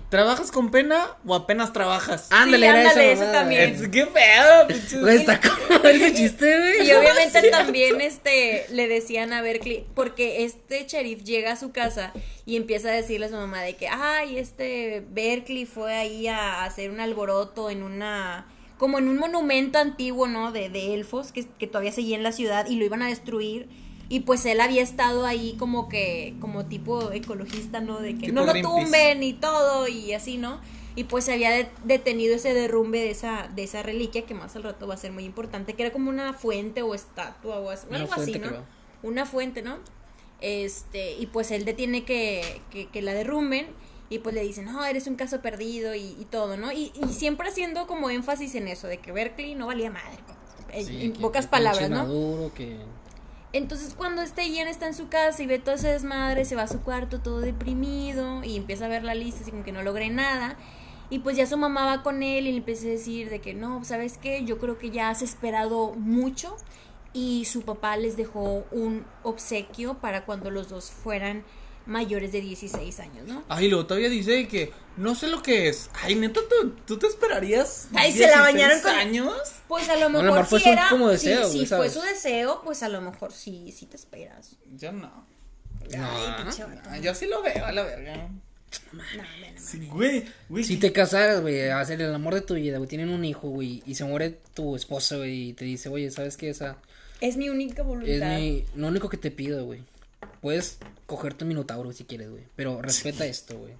[0.10, 2.28] ¿Trabajas con pena o apenas trabajas?
[2.32, 3.32] Ándale, Sí, era ándale, mamada.
[3.32, 3.76] también.
[3.76, 5.00] Es- ¡Qué pedo, pinches!
[5.00, 6.86] Güey, está como ese chiste, güey.
[6.86, 12.12] Y obviamente también este le decían a Berkeley, porque este sheriff llega a su casa
[12.46, 16.66] y empieza a decirle a su mamá de que, ay, este Berkeley fue ahí a
[16.66, 18.48] hacer un alboroto en una,
[18.82, 20.52] como en un monumento antiguo, ¿no?
[20.52, 23.70] De, de elfos que, que todavía seguía en la ciudad y lo iban a destruir.
[24.10, 28.00] Y pues él había estado ahí como que, como tipo ecologista, ¿no?
[28.02, 28.84] De que Tipo no lo Greenpeace.
[28.84, 30.60] tumben y todo y así, ¿no?
[30.96, 34.56] Y pues se había de- detenido ese derrumbe de esa, de esa reliquia que más
[34.56, 37.70] al rato va a ser muy importante, que era como una fuente o estatua o
[37.70, 38.48] así, algo así, ¿no?
[38.48, 38.66] creo.
[39.04, 39.78] Una fuente, ¿no?
[40.42, 43.68] Este, y pues él detiene que, que, que la derrumben
[44.12, 46.72] y pues le dicen, no, eres un caso perdido y, y todo, ¿no?
[46.72, 50.20] Y, y siempre haciendo como énfasis en eso, de que Berkeley no valía madre,
[50.72, 51.96] en, Sí, en que- pocas que palabras, ¿no?
[52.04, 52.78] maduro, que...
[53.54, 56.64] Entonces cuando este Ian está en su casa y ve todo ese desmadre, se va
[56.64, 59.82] a su cuarto todo deprimido y empieza a ver la lista así como que no
[59.84, 60.56] logré nada.
[61.10, 63.54] Y pues ya su mamá va con él y le empieza a decir de que
[63.54, 64.46] no, ¿sabes qué?
[64.46, 66.56] Yo creo que ya has esperado mucho
[67.12, 71.44] y su papá les dejó un obsequio para cuando los dos fueran
[71.86, 73.44] mayores de 16 años, ¿no?
[73.50, 75.90] Ay, luego todavía dice que no sé lo que es.
[76.04, 77.88] Ay, neta, ¿tú, tú te esperarías?
[77.94, 79.34] Ay, se la 16 bañaron con- años?
[79.68, 82.02] Pues a lo mejor, mejor fue si su como si- deseo, si, güey, fue su
[82.02, 84.56] deseo, pues a lo mejor sí, sí te esperas.
[84.76, 85.26] Yo no.
[85.94, 86.82] Ay, pinche vato.
[86.90, 88.16] Ah, Yo sí lo veo, a la verga.
[88.94, 89.60] No, no, no, no.
[89.60, 90.64] Sí, güey, güey.
[90.64, 93.50] Si te casaras, güey, a hacer el amor de tu vida, güey, tienen un hijo,
[93.50, 96.50] güey, y se muere tu esposo, güey, y te dice, oye, ¿sabes qué?
[96.50, 96.78] Esa
[97.20, 98.14] Es mi única voluntad.
[98.36, 99.84] es mi, lo único que te pido, güey.
[100.42, 102.44] Puedes cogerte un minotauro si quieres, güey.
[102.56, 103.76] Pero respeta esto, güey.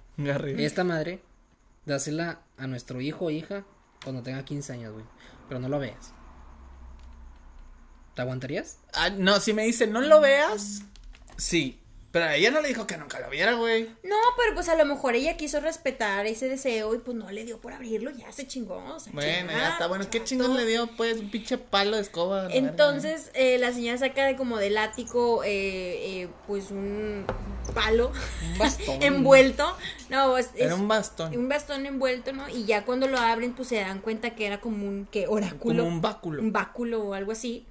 [0.64, 1.20] Esta madre,
[1.86, 3.64] dásela a nuestro hijo o hija
[4.02, 5.04] cuando tenga 15 años, güey.
[5.48, 6.14] Pero no lo veas.
[8.14, 8.78] ¿Te aguantarías?
[8.92, 10.82] Ah, no, si me dice, no lo veas,
[11.36, 11.81] sí.
[12.12, 13.84] Pero ella no le dijo que nunca lo viera, güey.
[14.04, 17.44] No, pero pues a lo mejor ella quiso respetar ese deseo y pues no le
[17.46, 18.76] dio por abrirlo, ya se chingó.
[18.76, 20.04] o sea, Bueno, ya, ya está bueno.
[20.10, 21.18] ¿Qué chingón le dio, pues?
[21.18, 22.48] Un pinche palo de escoba.
[22.50, 27.24] Entonces eh, la señora saca de como del ático eh, eh, pues un
[27.74, 28.12] palo
[28.52, 28.96] Un bastón.
[29.02, 29.74] envuelto.
[30.10, 31.34] No, es, Era un bastón.
[31.34, 32.46] un bastón envuelto, ¿no?
[32.50, 35.82] Y ya cuando lo abren pues se dan cuenta que era como un que oráculo.
[35.82, 36.42] Como un báculo.
[36.42, 37.64] un báculo o algo así.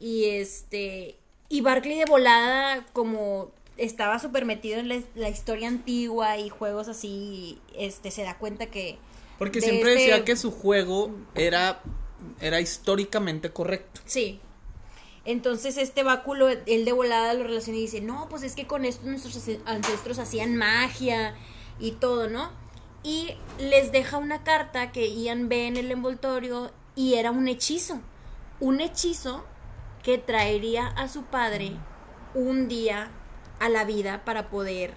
[0.00, 1.18] Y este.
[1.50, 6.88] Y Barkley de volada, como estaba súper metido en la, la historia antigua y juegos
[6.88, 8.98] así, este, se da cuenta que.
[9.38, 11.82] Porque de siempre este- decía que su juego era,
[12.40, 14.00] era históricamente correcto.
[14.04, 14.40] Sí.
[15.24, 18.84] Entonces este báculo, él de volada lo relaciona y dice, no, pues es que con
[18.84, 21.34] esto nuestros ancestros hacían magia
[21.78, 22.50] y todo, ¿no?
[23.04, 28.00] Y les deja una carta que Ian ve en el envoltorio y era un hechizo.
[28.58, 29.44] Un hechizo
[30.02, 31.72] que traería a su padre
[32.34, 33.10] un día
[33.62, 34.92] a la vida para poder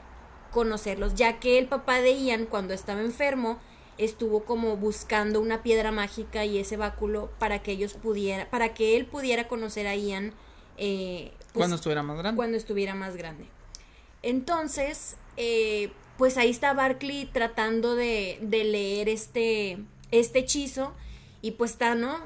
[0.52, 3.60] conocerlos, ya que el papá de Ian cuando estaba enfermo
[4.00, 8.98] estuvo como buscando una piedra mágica y ese báculo para que ellos pudiera, para que
[8.98, 10.34] él pudiera conocer a Ian
[10.78, 12.36] eh, pues, cuando estuviera más grande.
[12.36, 13.46] cuando estuviera más grande.
[14.24, 19.78] Entonces, eh, pues ahí está Barkley tratando de, de leer este,
[20.10, 20.92] este hechizo
[21.44, 22.18] y pues está, ¿no?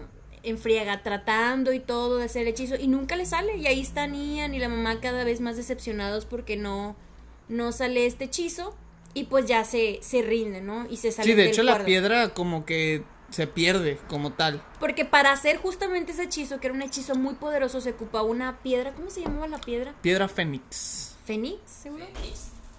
[0.44, 3.82] En friega, tratando y todo de hacer el hechizo y nunca le sale y ahí
[3.82, 6.96] están Ian y la mamá cada vez más decepcionados porque no,
[7.50, 8.76] no sale este hechizo
[9.14, 10.86] y pues ya se, se rinde, ¿no?
[10.90, 14.64] Y se sale Sí, de del hecho la piedra como que se pierde como tal.
[14.80, 18.60] Porque para hacer justamente ese hechizo, que era un hechizo muy poderoso, se ocupaba una
[18.62, 19.94] piedra, ¿cómo se llamaba la piedra?
[20.02, 21.18] Piedra fénix.
[21.26, 22.06] ¿Fénix, seguro?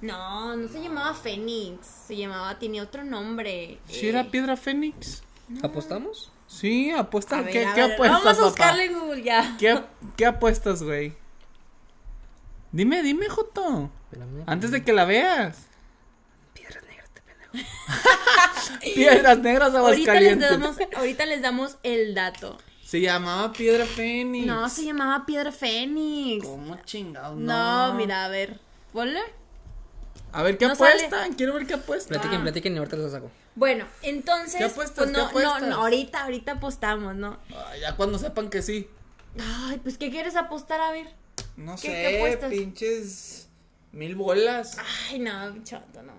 [0.01, 1.87] No, no se llamaba Fénix.
[2.09, 3.79] Se llamaba, tenía otro nombre.
[3.87, 5.23] ¿Sí Eh, era piedra fénix?
[5.63, 6.33] ¿Apostamos?
[6.53, 7.39] Sí, apuesta.
[7.39, 9.57] a ver, ¿Qué, a qué ver, apuestas, Vamos a buscarle en Google ya.
[9.59, 9.81] ¿Qué,
[10.17, 11.15] qué apuestas, güey?
[12.73, 13.89] Dime, dime, Joto.
[14.11, 14.43] Espérame.
[14.47, 15.59] Antes de que la veas.
[16.55, 17.69] Piedras negras, te pendejo.
[18.95, 20.51] Piedras negras Ahorita les, Aguascalientes.
[20.51, 22.59] damos, ahorita les damos el dato.
[22.85, 24.47] Se llamaba piedra fénix.
[24.47, 26.45] No, se llamaba Piedra Fénix.
[26.45, 27.39] ¿Cómo chingados?
[27.39, 28.59] No, mira, a ver.
[28.93, 29.21] Ponle.
[30.33, 30.95] A ver, ¿qué No sale.
[31.05, 31.35] apuestan?
[31.35, 32.15] Quiero ver qué apuestan.
[32.19, 33.31] Platiquen, platiquen y ahorita los saco.
[33.55, 34.57] Bueno, entonces.
[34.59, 34.97] ¿Qué apuestas?
[34.97, 35.63] pues ¿Qué no, apuestas?
[35.63, 37.39] no, no, ahorita, ahorita apostamos, ¿no?
[37.69, 38.89] Ay, ya cuando sepan que sí.
[39.39, 40.81] Ay, pues, ¿qué quieres apostar?
[40.81, 41.09] A ver.
[41.57, 42.51] No ¿Qué- sé, qué apuestas?
[42.51, 43.49] pinches
[43.93, 44.77] mil bolas.
[45.11, 46.13] Ay, no, chato, no.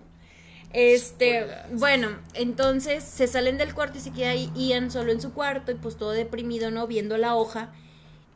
[0.72, 1.66] Este, Bolas.
[1.72, 5.70] bueno, entonces se salen del cuarto y se queda ahí Ian solo en su cuarto
[5.72, 6.86] y pues todo deprimido, ¿no?
[6.86, 7.72] Viendo la hoja.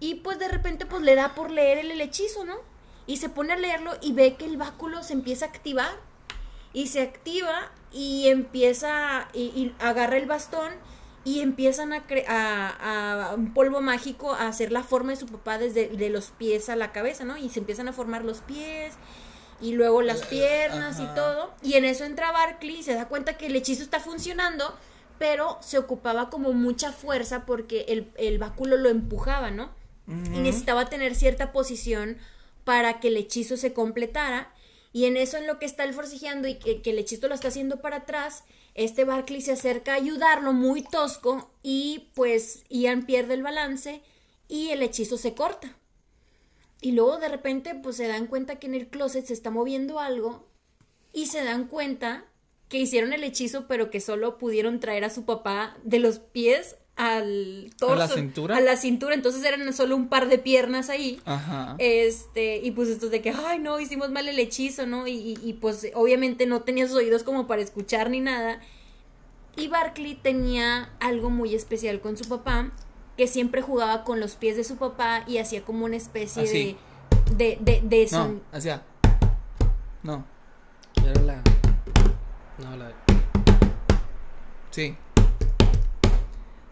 [0.01, 2.57] Y pues de repente pues le da por leer el, el hechizo, ¿no?
[3.07, 5.91] Y se pone a leerlo y ve que el báculo se empieza a activar.
[6.75, 10.73] Y se activa y empieza, y, y agarra el bastón
[11.25, 15.59] y empiezan a, a, a un polvo mágico a hacer la forma de su papá
[15.59, 17.37] desde de los pies a la cabeza, ¿no?
[17.37, 18.95] Y se empiezan a formar los pies
[19.61, 21.53] y luego las piernas y todo.
[21.63, 24.77] Y en eso entra Barkley y se da cuenta que el hechizo está funcionando,
[25.19, 29.71] pero se ocupaba como mucha fuerza porque el, el báculo lo empujaba, ¿no?
[30.07, 32.19] Y necesitaba tener cierta posición
[32.63, 34.53] para que el hechizo se completara.
[34.97, 37.35] Y en eso, en lo que está él forcejeando y que, que el hechizo lo
[37.35, 43.05] está haciendo para atrás, este Barkley se acerca a ayudarlo, muy tosco, y pues Ian
[43.05, 44.01] pierde el balance
[44.49, 45.77] y el hechizo se corta.
[46.81, 50.01] Y luego de repente pues se dan cuenta que en el closet se está moviendo
[50.01, 50.47] algo
[51.13, 52.25] y se dan cuenta
[52.71, 56.77] que hicieron el hechizo pero que solo pudieron traer a su papá de los pies
[56.97, 57.95] al torso.
[57.97, 58.57] la cintura?
[58.57, 61.21] A la cintura, entonces eran solo un par de piernas ahí.
[61.27, 61.75] Ajá.
[61.79, 65.07] Este, y pues estos de que, ay, no, hicimos mal el hechizo, ¿no?
[65.07, 68.61] Y, y- y, pues obviamente no tenía sus oídos como para escuchar ni nada.
[69.57, 72.73] Y Barkley tenía algo muy especial con su papá,
[73.17, 76.77] que siempre jugaba con los pies de su papá y hacía como una especie Así.
[77.37, 78.83] de, de, de, de no, hacia.
[80.03, 80.25] No,
[81.03, 81.43] Era la.
[82.59, 82.93] No, la.
[84.71, 84.95] sí.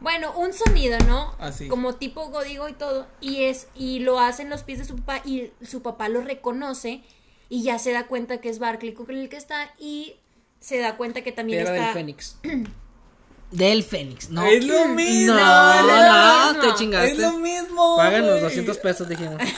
[0.04, 1.34] Bueno, un sonido, ¿no?
[1.38, 1.66] Así.
[1.66, 3.06] Como tipo código y todo.
[3.22, 7.00] Y es, y lo hacen los pies de su papá y su papá lo reconoce
[7.48, 10.16] y ya se da cuenta que es Barkley con el que está y
[10.60, 11.86] se da cuenta que también Piedra está.
[11.86, 12.36] del Fénix.
[13.50, 14.44] del Fénix, no.
[14.44, 15.34] Es lo mismo.
[15.36, 16.60] No, no, mismo.
[16.60, 17.12] te chingaste.
[17.12, 17.96] Es lo mismo.
[17.96, 18.42] Páganos güey.
[18.42, 19.40] 200 pesos, dijimos.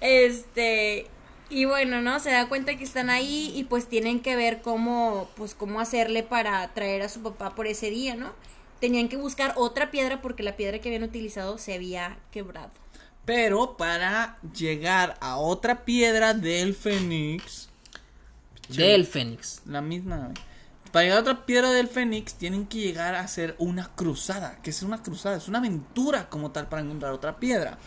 [0.00, 1.06] Este,
[1.48, 2.20] y bueno, ¿no?
[2.20, 6.22] Se da cuenta que están ahí y pues tienen que ver cómo, pues cómo hacerle
[6.22, 8.32] para traer a su papá por ese día, ¿no?
[8.84, 12.68] Tenían que buscar otra piedra porque la piedra que habían utilizado se había quebrado.
[13.24, 17.70] Pero para llegar a otra piedra del Fénix,
[18.68, 19.62] Del Fénix.
[19.64, 20.32] la misma.
[20.92, 24.60] Para llegar a otra piedra del Fénix tienen que llegar a hacer una cruzada.
[24.60, 25.38] que es una cruzada?
[25.38, 27.78] Es una aventura como tal para encontrar otra piedra.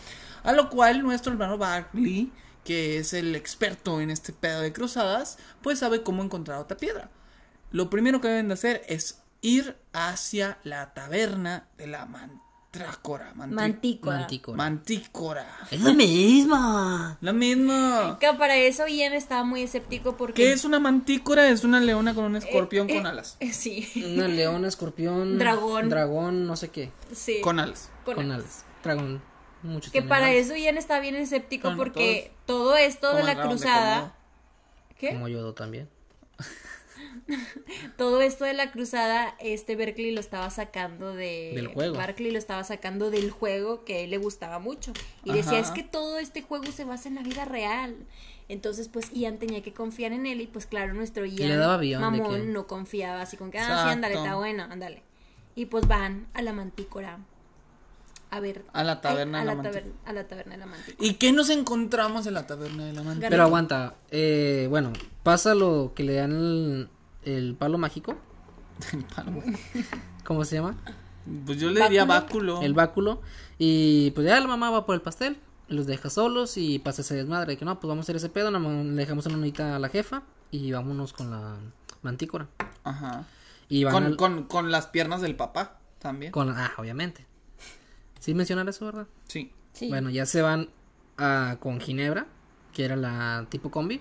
[0.42, 2.32] A lo cual nuestro hermano Barkley,
[2.64, 7.08] que es el experto en este pedo de cruzadas, pues sabe cómo encontrar otra piedra.
[7.70, 13.32] Lo primero que deben de hacer es ir hacia la taberna de la mantrácora.
[13.34, 14.18] Mantri- Mantícora.
[14.18, 14.56] Mantícora.
[14.56, 15.46] Mantícora.
[15.70, 16.56] Es lo mismo.
[17.20, 18.16] La misma.
[18.20, 20.34] Que para eso Ian estaba muy escéptico porque...
[20.42, 21.48] ¿Qué es una mantícora?
[21.48, 23.36] Es una leona con un escorpión Eh, con eh, alas.
[23.40, 23.88] eh, sí.
[24.14, 25.38] Una leona, escorpión.
[25.38, 25.88] Dragón.
[25.88, 26.92] Dragón, no sé qué.
[27.12, 27.40] sí.
[27.42, 27.90] Con alas.
[28.04, 28.44] Con Con alas.
[28.44, 28.64] alas.
[28.84, 29.22] Dragón.
[29.62, 30.38] Muchos Que para alas.
[30.46, 34.14] eso Ian está bien escéptico porque todo esto de la de cruzada...
[34.98, 35.10] ¿Qué?
[35.10, 35.88] Como Yodo también.
[37.96, 41.52] Todo esto de la cruzada, este Berkeley lo estaba sacando de...
[41.54, 41.96] Del juego.
[41.96, 44.92] Berkeley lo estaba sacando del juego que a él le gustaba mucho.
[45.24, 47.96] Y decía, es que todo este juego se basa en la vida real.
[48.48, 51.74] Entonces, pues, Ian tenía que confiar en él y, pues, claro, nuestro Ian, le daba
[51.74, 53.20] avión de mamón, que- no confiaba.
[53.20, 55.02] Así con que, ah, sí, ándale, está bueno, ándale.
[55.54, 57.18] Y, pues, van a la mantícora
[58.30, 58.62] a ver...
[58.72, 59.84] A la taberna ay, de a la la, mantícora.
[59.92, 61.06] taber- a la taberna de la mantícora.
[61.08, 63.30] ¿Y qué nos encontramos en la taberna de la mantícora?
[63.30, 63.94] Pero aguanta.
[64.10, 66.88] Eh, bueno, pasa lo que le dan el,
[67.24, 68.16] el palo mágico.
[68.92, 69.42] El palo.
[70.24, 70.76] ¿Cómo se llama?
[71.46, 72.62] Pues yo le diría báculo.
[72.62, 73.20] El báculo.
[73.58, 75.38] Y pues ya la mamá va por el pastel.
[75.68, 77.56] Los deja solos y pasa ese desmadre.
[77.56, 78.50] Que no, pues vamos a hacer ese pedo.
[78.50, 78.58] Le
[78.94, 80.22] dejamos una notita a la jefa.
[80.50, 81.56] Y vámonos con la
[82.02, 82.46] mantícora.
[82.84, 83.26] Ajá.
[83.68, 86.32] Y van Con, al- con, con las piernas del papá también.
[86.32, 87.26] con- Ah, obviamente.
[88.20, 89.06] ¿Sí mencionar eso, verdad?
[89.26, 89.52] Sí.
[89.74, 89.88] Sí.
[89.88, 90.70] Bueno, ya se van
[91.18, 92.26] a, con Ginebra,
[92.72, 94.00] que era la tipo combi,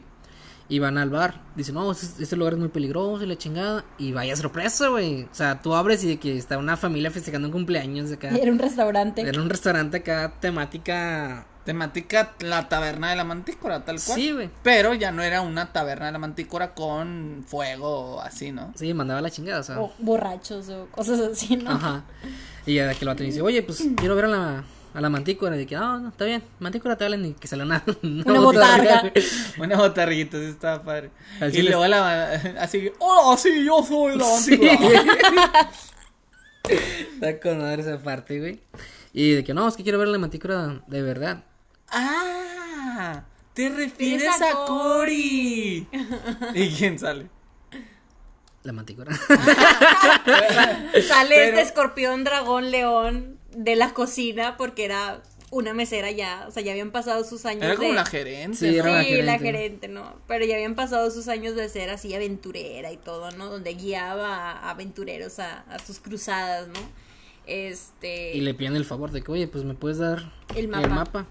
[0.70, 1.42] y van al bar.
[1.56, 3.86] Dicen, no, este, este lugar es muy peligroso y la chingada.
[3.98, 5.24] Y vaya sorpresa, güey.
[5.24, 8.30] O sea, tú abres y de que está una familia festejando un cumpleaños de acá.
[8.30, 9.22] Era un restaurante.
[9.22, 11.46] Era un restaurante acá, temática.
[11.64, 14.18] Temática la taberna de la mantícora, tal cual.
[14.18, 14.50] Sí, güey.
[14.64, 18.72] Pero ya no era una taberna de la mantícora con fuego o así, ¿no?
[18.76, 19.82] Sí, mandaba la chingada, o sea.
[19.82, 21.72] O borrachos o cosas así, ¿no?
[21.72, 22.06] Ajá.
[22.66, 24.64] Y ya de que el vato dice, oye, pues quiero ver a la,
[24.98, 25.56] a la mantícora.
[25.56, 28.40] Y de que, no, no, está bien, mantícora te hablan y que sale una, Una
[28.40, 29.14] botarga.
[29.60, 31.12] Una botarguita, sí estaba padre.
[31.40, 35.70] Así y les- luego la así que, hola, sí, yo soy la mantícora.
[36.68, 38.60] Está con madre esa parte, güey.
[39.14, 41.44] Y de que no, es que quiero ver la mantícora de verdad.
[41.90, 45.88] ah, te refieres a a Cory.
[46.54, 47.28] ¿Y quién sale?
[48.64, 49.16] La mantícora.
[49.16, 50.16] Sale
[51.36, 56.62] Pero- este escorpión, dragón, león de la cocina porque era una mesera ya, o sea,
[56.62, 57.96] ya habían pasado sus años Era como de...
[57.96, 58.58] la gerente.
[58.58, 58.84] Sí, ¿no?
[58.84, 59.46] era la Sí, la gerente.
[59.46, 60.14] gerente, ¿no?
[60.28, 63.50] Pero ya habían pasado sus años de ser así aventurera y todo, ¿no?
[63.50, 66.80] Donde guiaba a aventureros a, a sus cruzadas, ¿no?
[67.48, 68.36] Este...
[68.36, 71.26] Y le piden el favor de que, oye, pues me puedes dar El mapa.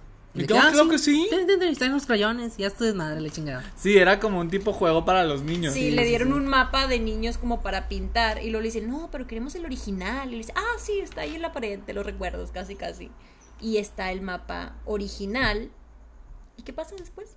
[0.44, 1.26] Yo "Ah, creo que sí.
[1.30, 3.64] Ten, ten, ten, Están los crayones, ya estoy desmadre, la chingada.
[3.76, 5.74] Sí, era como un tipo juego para los niños.
[5.74, 9.08] Sí, le dieron un mapa de niños como para pintar y luego le dicen, no,
[9.10, 10.28] pero queremos el original.
[10.28, 13.10] Y le dice, ah, sí, está ahí en la pared de los recuerdos, casi, casi.
[13.60, 15.70] Y está el mapa original.
[16.56, 17.36] ¿Y qué pasa después?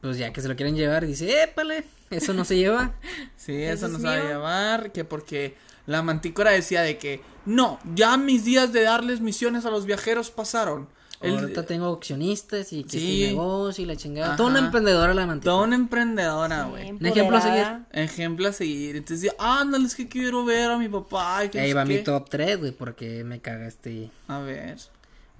[0.00, 2.94] Pues ya que se lo quieren llevar, dice, épale, eso no se lleva.
[3.36, 7.20] Sí, Eso eso es nos va a llevar, que porque la mantícora decía de que,
[7.46, 10.88] no, ya mis días de darles misiones a los viajeros pasaron.
[11.20, 13.26] El- Ahorita tengo accionistas y que Sí.
[13.28, 14.28] negocio y la chingada.
[14.28, 14.36] Ajá.
[14.36, 15.52] Toda una emprendedora la mantiene.
[15.52, 16.92] Toda una emprendedora, güey.
[16.92, 17.66] Un ejemplo a seguir.
[17.92, 18.96] Ejemplo a seguir.
[18.96, 21.48] Entonces, decía, ándale, es que quiero ver a mi papá.
[21.50, 22.02] que Ahí va mi qué".
[22.02, 24.10] top 3, güey, porque me caga este...
[24.28, 24.76] A ver.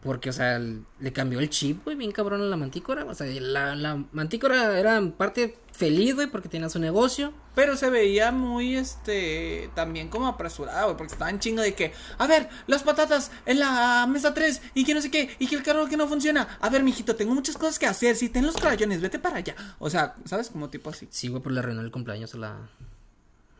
[0.02, 3.04] Porque, o sea, le cambió el chip, güey, bien cabrón a la mantícora.
[3.04, 7.32] O sea, la, la mantícora era en parte feliz, güey, porque tenía su negocio.
[7.56, 12.28] Pero se veía muy, este, también como apresurada, güey, porque estaban chingo de que, a
[12.28, 15.64] ver, las patatas en la mesa 3 y que no sé qué, y que el
[15.64, 16.58] carro que no funciona.
[16.60, 18.14] A ver, mijito, tengo muchas cosas que hacer.
[18.14, 19.56] Si ten los crayones, vete para allá.
[19.80, 20.50] O sea, ¿sabes?
[20.50, 21.08] Como tipo así.
[21.10, 22.56] Sí, güey, pero le arruinó el cumpleaños a la...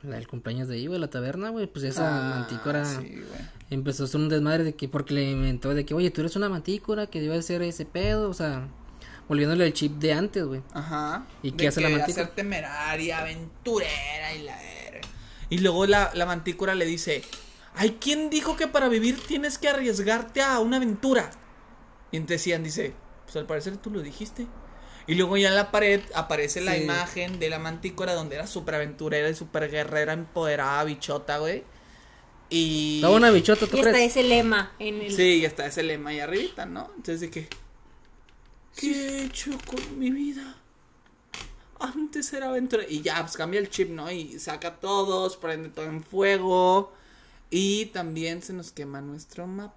[0.02, 1.66] La del cumpleaños de ahí, güey, la taberna, güey.
[1.66, 3.20] Pues esa Ah, mantícora Sí,
[3.70, 4.88] empezó a hacer un desmadre de que...
[4.88, 8.30] Porque le inventó de que, oye, tú eres una mantícora que debe ser ese pedo,
[8.30, 8.68] o sea...
[9.28, 10.62] Volviéndole el chip de antes, güey.
[10.72, 11.26] Ajá.
[11.42, 12.22] ¿Y qué hace la que mantícora?
[12.24, 14.58] Hacer temeraria, aventurera y la.
[15.50, 17.22] Y luego la, la mantícora le dice,
[17.74, 21.30] ay, ¿quién dijo que para vivir tienes que arriesgarte a una aventura?
[22.10, 22.94] Y entonces Ian dice,
[23.26, 24.46] pues al parecer tú lo dijiste.
[25.08, 28.74] Y luego ya en la pared aparece la imagen de la mantícora donde era súper
[28.74, 31.64] aventurera y súper guerrera, empoderada, bichota, güey.
[32.50, 32.96] Y...
[32.96, 35.12] Estaba una bichota, ¿tú Y está ese lema en el...
[35.12, 36.90] Sí, y está ese lema ahí arribita, ¿no?
[36.94, 37.48] Entonces de que
[38.76, 40.56] ¿Qué he hecho con mi vida?
[41.80, 44.10] Antes era aventura y ya pues cambia el chip, ¿no?
[44.10, 46.92] Y saca todos, prende todo en fuego
[47.50, 49.74] Y también se nos quema nuestro mapa.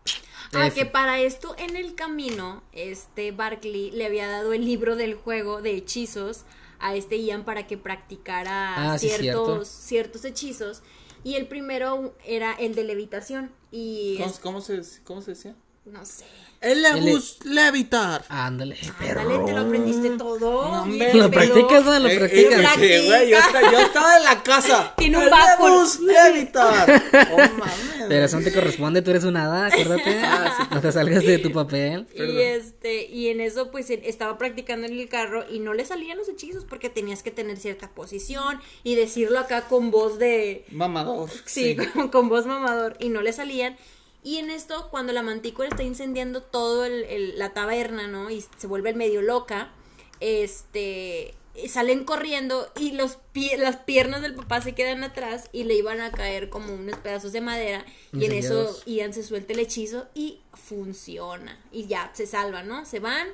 [0.53, 0.75] Ah, F.
[0.79, 5.61] que para esto en el camino, este Barkley le había dado el libro del juego
[5.61, 6.41] de hechizos
[6.79, 10.81] a este Ian para que practicara Ah, sí, ciertos, ciertos hechizos.
[11.23, 13.51] Y el primero era el de levitación.
[13.71, 15.55] Y ¿Cómo, es- cómo se, ¿Cómo se decía?
[15.85, 16.25] No sé.
[16.61, 18.23] El El- legus levitar.
[18.29, 19.21] Ándale, perro.
[19.21, 20.39] Ándale, te lo aprendiste todo.
[20.39, 21.11] No, hombre.
[21.15, 21.99] Lo practicas, ¿no?
[21.99, 22.77] Lo Eh, practicas.
[22.77, 24.93] eh, sí, güey, yo, esta- yo estaba en la casa.
[24.97, 27.03] Tiene un El levitar.
[27.33, 28.05] Oh, mames.
[28.07, 30.21] Pero eso no te corresponde, tú eres una hada, acuérdate.
[30.69, 32.05] No te salgas de tu papel.
[32.13, 36.17] Y este, y en eso pues estaba practicando en el carro y no le salían
[36.19, 41.29] los hechizos porque tenías que tener cierta posición y decirlo acá con voz de Mamador.
[41.45, 43.77] sí, Con, con voz mamador y no le salían.
[44.23, 48.29] Y en esto, cuando la mantícora está incendiando todo el, el- la taberna, ¿no?
[48.29, 49.71] Y se vuelve medio loca,
[50.19, 51.33] este,
[51.67, 55.99] salen corriendo y los pie- las piernas del papá se quedan atrás y le iban
[55.99, 57.85] a caer como unos pedazos de madera.
[58.13, 58.79] Y en eso.
[58.85, 61.59] Ian se suelta el hechizo y funciona.
[61.71, 62.85] Y ya, se salva, ¿no?
[62.85, 63.27] Se van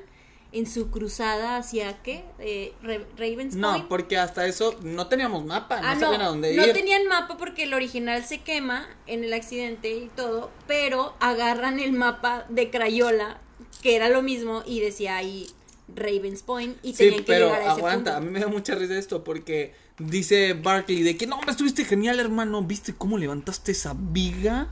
[0.53, 2.23] en su cruzada hacia, ¿qué?
[2.39, 3.87] Eh, Ra- Ravens No, Point.
[3.87, 6.73] porque hasta eso no teníamos mapa, no Ah, no, sabían a dónde no ir.
[6.73, 11.91] tenían mapa porque el original se quema en el accidente y todo, pero agarran el
[11.91, 13.39] mapa de Crayola,
[13.81, 15.47] que era lo mismo, y decía ahí
[15.93, 18.47] Ravens Point, y Sí, tenían que pero llegar a ese aguanta, a mí me da
[18.47, 23.17] mucha risa esto porque dice Barkley de que no, me estuviste genial, hermano, ¿viste cómo
[23.17, 24.67] levantaste esa viga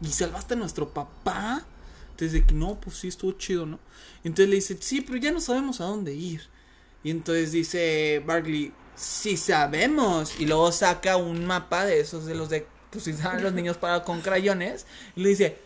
[0.00, 1.64] y salvaste a nuestro papá?
[2.22, 3.80] Entonces de que no, pues sí, estuvo chido, ¿no?
[4.22, 6.42] Entonces le dice, sí, pero ya no sabemos a dónde ir.
[7.02, 10.38] Y entonces dice Barkley, sí sabemos.
[10.38, 14.04] Y luego saca un mapa de esos de los de que utilizaban los niños para
[14.04, 14.86] con crayones.
[15.16, 15.56] Y le dice,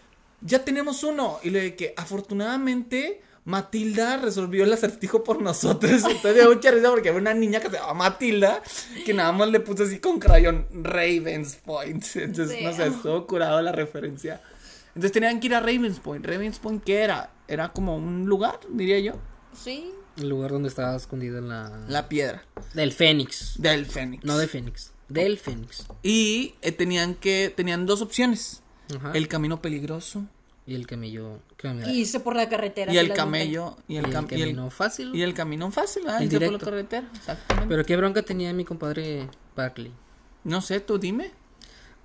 [0.40, 1.40] ya tenemos uno.
[1.42, 5.92] Y le dice que afortunadamente Matilda resolvió el acertijo por nosotros.
[6.10, 8.62] Entonces da mucha risa porque había una niña que se llama Matilda
[9.04, 12.02] que nada más le puso así con crayón Ravens Point.
[12.16, 12.64] Entonces, Sí.
[12.64, 14.40] no sé, estuvo curado la referencia.
[14.96, 16.24] Entonces tenían que ir a Ravens Point.
[16.26, 17.30] Ravens Point, ¿qué era?
[17.46, 19.12] Era como un lugar, diría yo.
[19.52, 19.92] Sí.
[20.16, 21.84] El lugar donde estaba escondida la...
[21.88, 22.42] La piedra
[22.74, 23.60] Del Fénix.
[23.60, 24.24] del Fénix.
[24.24, 24.92] No de Fénix.
[25.08, 25.86] Del Fénix.
[26.02, 28.62] Y eh, tenían que tenían dos opciones.
[28.96, 29.12] Ajá.
[29.12, 30.24] El camino peligroso
[30.66, 31.40] Y el camello...
[31.86, 32.92] Y hice por la carretera.
[32.92, 35.14] y el camello y y el, y el- camino fácil.
[35.14, 36.22] y el camino fácil, ¿verdad?
[36.22, 36.64] El Irse por la directo.
[36.64, 37.68] carretera, exactamente.
[37.68, 39.92] Pero qué bronca tenía mi compadre Barkley.
[40.44, 41.32] No sé, tú dime.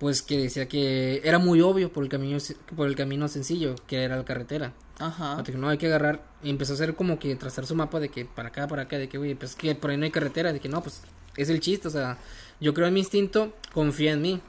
[0.02, 2.36] Pues que decía que era muy obvio por el camino
[2.74, 4.72] por el camino sencillo, que era la carretera.
[4.98, 5.40] Ajá.
[5.54, 8.24] No hay que agarrar y empezó a hacer como que trazar su mapa de que
[8.24, 10.58] para acá, para acá, de que güey, pues que por ahí no hay carretera, de
[10.58, 11.02] que no, pues
[11.36, 12.18] es el chiste, o sea,
[12.60, 14.40] yo creo en mi instinto, confía en mí.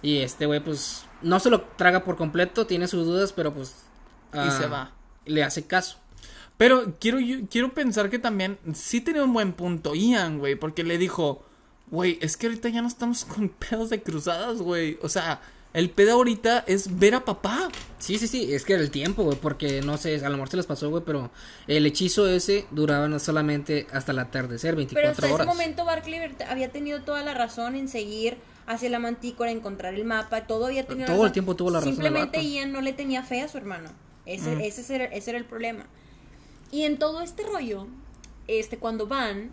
[0.00, 3.74] Y este güey pues no se lo traga por completo, tiene sus dudas, pero pues
[4.32, 4.92] Y ah, se va.
[5.26, 5.98] Le hace caso.
[6.56, 10.84] Pero quiero, yo- quiero pensar que también sí tenía un buen punto Ian, güey, porque
[10.84, 11.44] le dijo,
[11.90, 14.98] güey, es que ahorita ya no estamos con pedos de cruzadas, güey.
[15.02, 15.40] O sea,
[15.72, 17.68] el pedo ahorita es ver a papá.
[17.98, 20.48] Sí, sí, sí, es que era el tiempo, güey, porque no sé, a lo mejor
[20.50, 21.30] se les pasó, güey, pero
[21.68, 25.46] el hechizo ese duraba no solamente hasta el atardecer, 24 Pero hasta ese horas.
[25.46, 30.46] momento Barkley había tenido toda la razón en seguir hacia la mantícora, encontrar el mapa,
[30.46, 31.26] todo había tenido Todo razón.
[31.26, 32.42] el tiempo tuvo la razón Simplemente.
[32.44, 33.90] Ian no le tenía fe a su hermano.
[34.26, 34.60] Ese, Mm.
[34.60, 35.86] ese, era, ese era el problema.
[36.72, 37.86] Y en todo este rollo,
[38.46, 39.50] este, cuando van,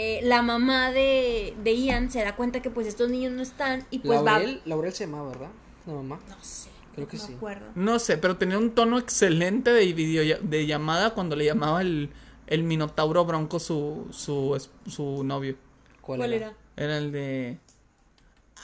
[0.00, 3.84] eh, la mamá de, de Ian se da cuenta que pues estos niños no están
[3.90, 5.48] y pues Laurel, Laurel se llamaba, ¿verdad?
[5.86, 6.20] La mamá.
[6.22, 6.36] va...
[6.36, 6.68] No sé.
[6.94, 7.30] Creo que no sí.
[7.32, 7.66] me acuerdo.
[7.74, 12.10] No sé, pero tenía un tono excelente de video de llamada cuando le llamaba el,
[12.46, 14.56] el Minotauro Bronco su, su,
[14.86, 15.56] su novio.
[16.00, 16.46] ¿Cuál, ¿Cuál era?
[16.46, 16.56] era?
[16.76, 17.58] Era el de...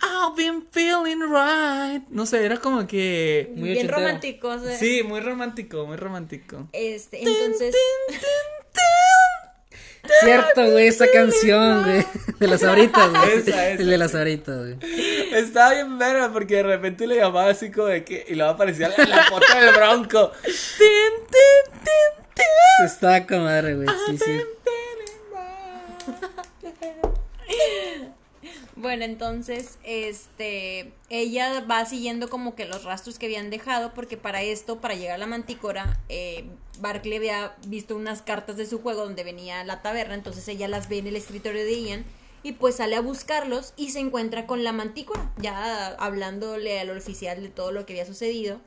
[0.02, 2.06] I've been feeling right.
[2.10, 3.52] No sé, era como que...
[3.56, 3.98] Muy Bien ochentero.
[3.98, 4.48] romántico.
[4.48, 6.68] o sea, Sí, muy romántico, muy romántico.
[6.72, 7.74] Este, entonces...
[10.20, 12.06] Cierto, güey, esa canción, güey.
[12.38, 13.38] De las ahoritas, güey.
[13.38, 14.76] Esa, esa, El de las ahoritas, güey.
[15.32, 18.24] Estaba bien verga porque de repente le llamaba así como de que...
[18.28, 20.32] Y luego aparecía la, la foto del bronco.
[20.42, 22.86] Tin, tin, tin, tin.
[22.86, 23.88] Está con madre, güey.
[24.06, 24.40] Sí, sí.
[28.76, 34.42] Bueno, entonces, este, ella va siguiendo como que los rastros que habían dejado, porque para
[34.42, 36.44] esto, para llegar a la mantícora, eh,
[36.80, 40.88] Barkley había visto unas cartas de su juego donde venía la taberna, entonces ella las
[40.88, 42.04] ve en el escritorio de Ian,
[42.42, 47.42] y pues sale a buscarlos y se encuentra con la mantícora, ya hablándole al oficial
[47.42, 48.60] de todo lo que había sucedido.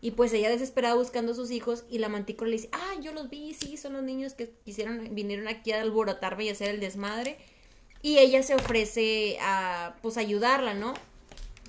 [0.00, 3.12] Y pues ella desesperada buscando a sus hijos y la mantícora le dice, ah, yo
[3.12, 6.78] los vi, sí, son los niños que quisieron, vinieron aquí a alborotarme y hacer el
[6.78, 7.36] desmadre.
[8.00, 10.94] Y ella se ofrece a, pues, ayudarla, ¿no?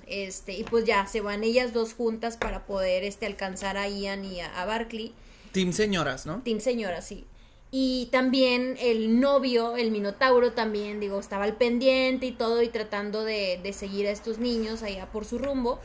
[0.06, 4.24] Este, y pues ya, se van ellas dos juntas para poder, este, alcanzar a Ian
[4.24, 5.12] y a, a Barkley.
[5.52, 6.42] Team señoras, ¿no?
[6.42, 7.24] Team señora, sí.
[7.72, 13.22] Y también el novio, el Minotauro, también, digo, estaba al pendiente y todo y tratando
[13.24, 15.78] de, de seguir a estos niños allá por su rumbo.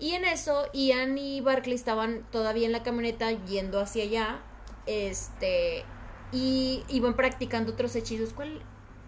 [0.00, 4.40] Y en eso, Ian y Barkley estaban todavía en la camioneta yendo hacia allá.
[4.86, 5.84] Este.
[6.32, 8.32] Y iban practicando otros hechizos.
[8.32, 8.62] ¿Cuál?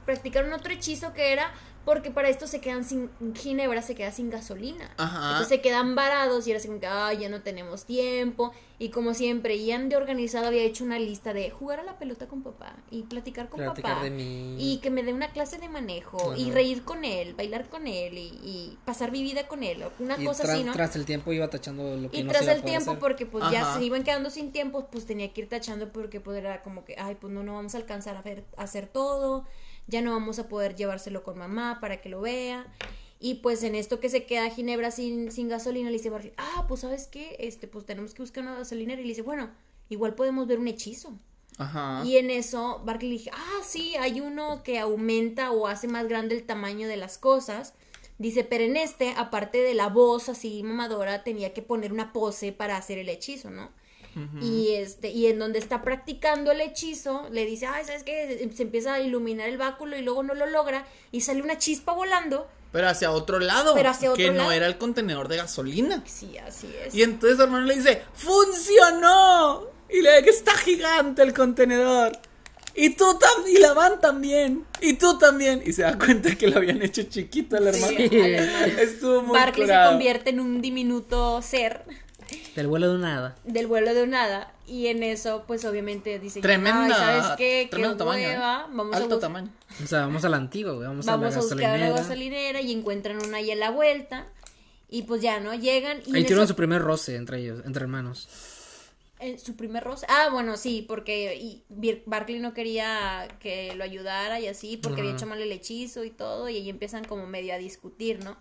[0.04, 1.52] Practicaron otro hechizo que era
[1.84, 4.94] porque para esto se quedan sin Ginebra, se queda sin gasolina.
[4.98, 5.30] Ajá.
[5.30, 8.52] Entonces se quedan varados y era así como que, ay, ya no tenemos tiempo.
[8.78, 12.28] Y como siempre, Ian de organizado había hecho una lista de jugar a la pelota
[12.28, 14.04] con papá y platicar con Platicar papá.
[14.04, 14.56] de mí.
[14.60, 18.16] Y que me dé una clase de manejo y reír con él, bailar con él
[18.16, 19.82] y, y pasar mi vida con él.
[19.82, 20.72] o Una Y cosa así, ¿no?
[20.72, 22.92] tras el tiempo iba tachando lo que Y no tras se iba a el tiempo,
[22.92, 23.00] hacer.
[23.00, 26.38] porque pues ya se iban quedando sin tiempo, pues tenía que ir tachando porque pues
[26.38, 29.44] era como que, ay, pues no, no vamos a alcanzar a, ver, a hacer todo,
[29.86, 32.66] ya no vamos a poder llevárselo con mamá para que lo vea.
[33.18, 36.64] Y pues en esto que se queda Ginebra sin, sin gasolina, le dice Barkley, ah,
[36.66, 39.00] pues sabes qué, este, pues tenemos que buscar una gasolinera.
[39.00, 39.50] Y le dice, bueno,
[39.88, 41.12] igual podemos ver un hechizo.
[41.58, 42.02] Ajá.
[42.04, 46.08] Y en eso Barkley le dije, ah, sí, hay uno que aumenta o hace más
[46.08, 47.74] grande el tamaño de las cosas.
[48.18, 52.52] Dice, pero en este, aparte de la voz así mamadora, tenía que poner una pose
[52.52, 53.70] para hacer el hechizo, ¿no?
[54.40, 58.48] Y este, y en donde está practicando el hechizo, le dice, ay, ¿sabes qué?
[58.54, 61.92] Se empieza a iluminar el báculo y luego no lo logra, y sale una chispa
[61.92, 62.48] volando.
[62.72, 63.74] Pero hacia otro lado.
[63.74, 66.02] Pero hacia otro que no era el contenedor de gasolina.
[66.06, 66.94] Sí, así es.
[66.94, 69.66] Y entonces su hermano le dice, ¡funcionó!
[69.90, 72.12] Y le dice que está gigante el contenedor.
[72.74, 74.64] Y tú también, y la van también.
[74.80, 75.62] Y tú también.
[75.64, 77.96] Y se da cuenta que lo habían hecho chiquito al hermano.
[77.98, 78.08] Sí.
[78.80, 81.84] Estuvo muy Barkley se convierte en un diminuto ser
[82.56, 83.36] Del vuelo de un hada.
[83.44, 86.84] del vuelo de un hada y en eso pues obviamente dice Tremenda.
[86.86, 88.18] "Ay, sabes qué qué tremendo tamaño.
[88.26, 88.30] ¿eh?
[88.30, 89.48] hueva vamos Alto a bus- tamaño.
[89.82, 90.86] O sea, vamos a la antigua, güey.
[90.86, 91.92] Vamos, vamos a a la buscar gasolinera.
[91.92, 94.26] una gasolinera y encuentran una ahí a la vuelta
[94.88, 97.62] y pues ya no llegan y Ahí en tuvieron eso- su primer roce entre ellos,
[97.64, 98.28] entre hermanos.
[99.20, 101.62] en su primer roce ah bueno sí porque y
[102.06, 106.10] Barkley no quería que lo ayudara y así porque había hecho mal el hechizo y
[106.10, 108.36] todo y ahí empiezan como medio a discutir no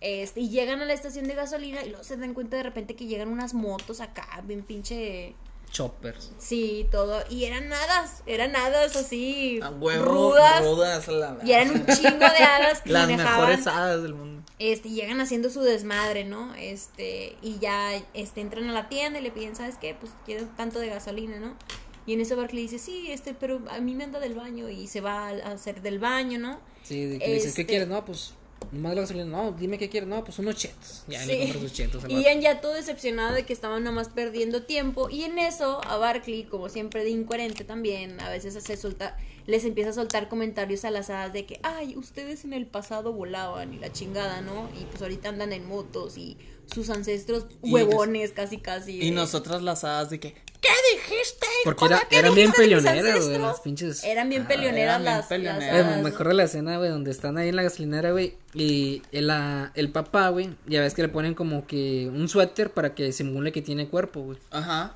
[0.00, 2.94] este, y llegan a la estación de gasolina y luego se dan cuenta de repente
[2.96, 5.34] que llegan unas motos acá, bien pinche
[5.70, 6.32] Choppers.
[6.38, 7.22] Sí, todo.
[7.28, 10.64] Y eran hadas, eran hadas así A huevo, rudas.
[10.64, 13.40] rudas, la Y eran un chingo de hadas que Las manejaban.
[13.50, 14.42] mejores hadas del mundo.
[14.58, 16.54] Este, y llegan haciendo su desmadre, ¿no?
[16.54, 19.94] Este, y ya este, entran a la tienda y le piden, ¿sabes qué?
[19.94, 21.54] Pues quiero tanto de gasolina, ¿no?
[22.06, 24.86] Y en eso Barkley dice, sí, este, pero a mí me anda del baño y
[24.86, 26.58] se va a hacer del baño, ¿no?
[26.82, 27.88] Sí, de que le dices, ¿qué Este- quieres?
[27.88, 28.32] No, pues,
[28.72, 29.24] nomás la gasolina.
[29.26, 30.08] No, dime qué quieres.
[30.08, 31.04] No, pues unos chetos.
[31.08, 31.40] Ya le Sí.
[31.40, 32.04] compras sus chetos.
[32.04, 32.22] al Y.
[32.22, 35.08] Ian ya todo decepcionado de que estaban nomás perdiendo tiempo.
[35.10, 39.64] Y en eso, a Barkley, como siempre de incoherente también, a veces se suelta, les
[39.64, 43.72] empieza a soltar comentarios a las hadas de que, ay, ustedes en el pasado volaban
[43.72, 44.68] y la chingada, ¿no?
[44.78, 46.36] Y pues ahorita andan en motos y
[46.72, 48.96] sus ancestros Y- huevones casi casi.
[48.96, 51.46] Y de- nosotras las hadas de que, ¿qué dijiste?
[51.64, 53.38] Porque ¿Cómo era, que eran bien dijiste de mis peleoneras, güey.
[53.38, 54.04] Las pinches.
[54.04, 55.86] Eran bien Ah, peleoneras eran bien las, peleoneras.
[55.86, 58.34] las Eh, me acuerdo de la escena, güey, donde están ahí en la gasolinera, güey.
[58.54, 59.30] Y el,
[59.74, 63.52] el papá, güey, ya ves que le ponen como que un suéter para que simule
[63.52, 64.38] que tiene cuerpo, güey.
[64.50, 64.94] Ajá.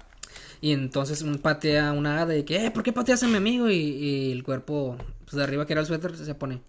[0.61, 3.69] Y entonces un patea una hada de que, eh, ¿por qué pateas a mi amigo?
[3.69, 6.61] Y, y el cuerpo, pues de arriba que era el suéter, se pone.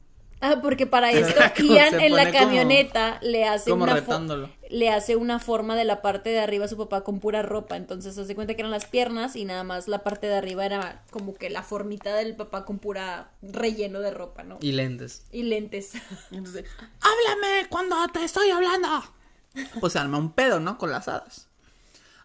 [0.46, 4.50] Ah, porque para esto Ian en la como- camioneta le hace como una retándolo.
[4.70, 7.78] le hace una forma de la parte de arriba a su papá con pura ropa,
[7.78, 10.66] entonces se hace cuenta que eran las piernas y nada más la parte de arriba
[10.66, 14.58] era como que la formita del papá con pura relleno de ropa, ¿no?
[14.60, 15.24] Y, Y lentes.
[15.32, 15.94] lentes.
[16.32, 16.66] Y entonces,
[17.00, 18.90] háblame cuando te estoy hablando.
[19.80, 20.78] Pues se arma un pedo, ¿no?
[20.78, 21.48] Con las hadas.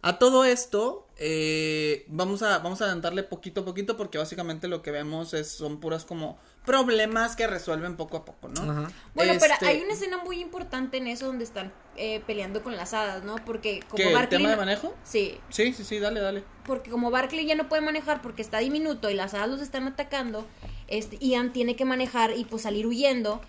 [0.01, 4.81] A todo esto, eh, vamos, a, vamos a adelantarle poquito a poquito porque básicamente lo
[4.81, 8.63] que vemos es, son puras como problemas que resuelven poco a poco, ¿no?
[8.71, 8.93] Ajá.
[9.15, 12.77] Bueno, pero Este, hay una escena muy importante en eso donde están eh, peleando con
[12.77, 13.37] las hadas, ¿no?
[13.45, 14.95] Porque como ¿Qué, el tema de manejo?
[15.03, 16.45] Sí, Sí, sí, sí, dale, dale.
[16.65, 19.89] porque como Barkley ya no puede manejar porque está diminuto y las hadas los están
[19.89, 20.47] atacando,
[20.87, 23.41] este, Ian tiene que manejar y pues salir huyendo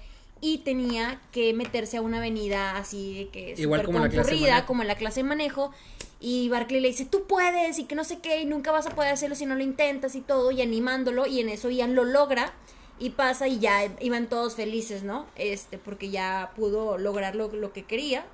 [0.41, 4.35] y tenía que meterse a una avenida así de que Igual súper como la clase
[4.35, 5.71] de como en la clase de manejo
[6.19, 8.91] y Barkley le dice, tú puedes y que no sé qué y nunca vas a
[8.95, 12.03] poder hacerlo si no lo intentas y todo y animándolo y en eso Ian lo
[12.03, 12.53] logra
[12.99, 15.25] y pasa y ya iban todos felices, ¿no?
[15.35, 18.25] Este, porque ya pudo lograr lo, lo que quería.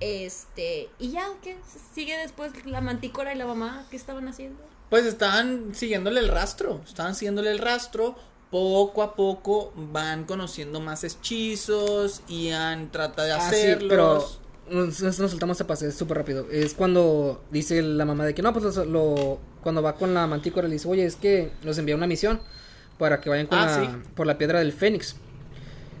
[0.00, 1.58] Este, y ya, ¿qué?
[1.94, 4.58] Sigue después la mantícora y la mamá, ¿qué estaban haciendo?
[4.88, 8.16] Pues estaban siguiéndole el rastro, estaban siguiéndole el rastro.
[8.50, 12.22] Poco a poco van conociendo más hechizos.
[12.26, 13.88] Ian trata de Ah, sí, hacerlos.
[13.88, 14.39] pero
[14.70, 16.46] nos, nos nos soltamos a pase, es súper rápido.
[16.50, 20.26] Es cuando dice la mamá de que no, pues lo, lo- cuando va con la
[20.26, 22.40] mantícora le dice, oye, es que los envía una misión
[22.98, 23.88] para que vayan con Ah, la- sí.
[24.14, 25.16] por la piedra del Fénix.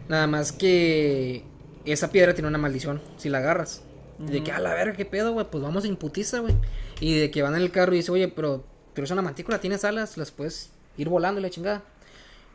[0.08, 1.44] Nada más que
[1.84, 3.82] esa piedra tiene una maldición si la agarras.
[4.18, 6.54] Y de que, a la verga, qué pedo, güey, pues vamos a imputiza, güey.
[7.00, 9.60] Y de que van en el carro y dice, oye, pero, pero es una mantícora,
[9.60, 11.82] tienes alas, las puedes ir volando y la chingada.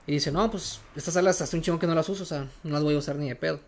[0.06, 2.46] Y dice, no, pues estas alas hace un chingo que no las uso, o sea,
[2.64, 3.60] no las voy a usar ni de pedo.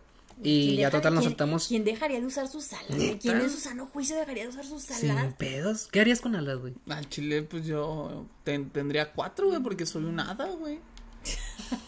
[0.43, 1.67] Y ¿Quién ya deja- total nos quién- saltamos.
[1.67, 2.85] ¿Quién dejaría de usar sus alas?
[3.21, 5.33] ¿Quién en su sano juicio dejaría de usar sus Sin alas?
[5.35, 5.87] pedos.
[5.91, 6.73] ¿Qué harías con alas, güey?
[6.89, 10.79] Al chile, pues yo ten- tendría cuatro, güey, porque soy un hada, güey.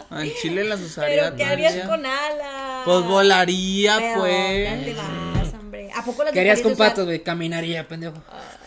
[0.10, 1.26] Al chile las usaría.
[1.26, 2.82] Pero ¿qué harías con alas?
[2.86, 4.98] Pues volaría, Pero, pues.
[6.00, 7.24] ¿A poco las ¿Qué harías dejarías con patas, güey?
[7.24, 8.16] Caminaría, pendejo.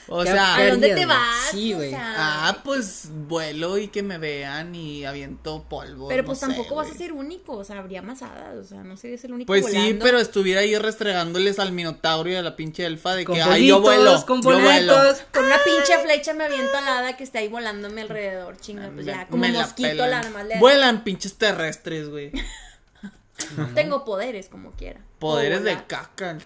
[0.09, 1.49] O ¿Qué- sea, ¿A dónde te vas?
[1.51, 1.91] Sí, O güey.
[1.91, 2.15] sea,
[2.49, 6.09] ah, pues vuelo y que me vean y aviento polvo.
[6.09, 8.65] Pero no pues sé, tampoco vas a ser único, o sea, habría más hadas, o
[8.65, 12.43] sea, no serías el único Pues sí, pero estuviera ahí restregándoles al minotauro y a
[12.43, 14.95] la pinche elfa de Con que ay, yo bolitos, vuelo, con yo vuelo.
[15.33, 19.07] Con una pinche flecha me aviento al hada que está ahí volándome alrededor, chinga, pues
[19.07, 22.33] ya, como me la mosquito la nomás le Vuelan pinches terrestres, güey.
[23.75, 25.01] Tengo poderes como quiera.
[25.23, 26.37] Poderes Puedo de caca.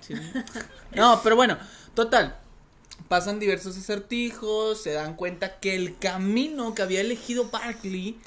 [0.94, 1.56] No, pero bueno,
[1.94, 2.36] total.
[3.08, 8.18] Pasan diversos acertijos, se dan cuenta que el camino que había elegido Barkley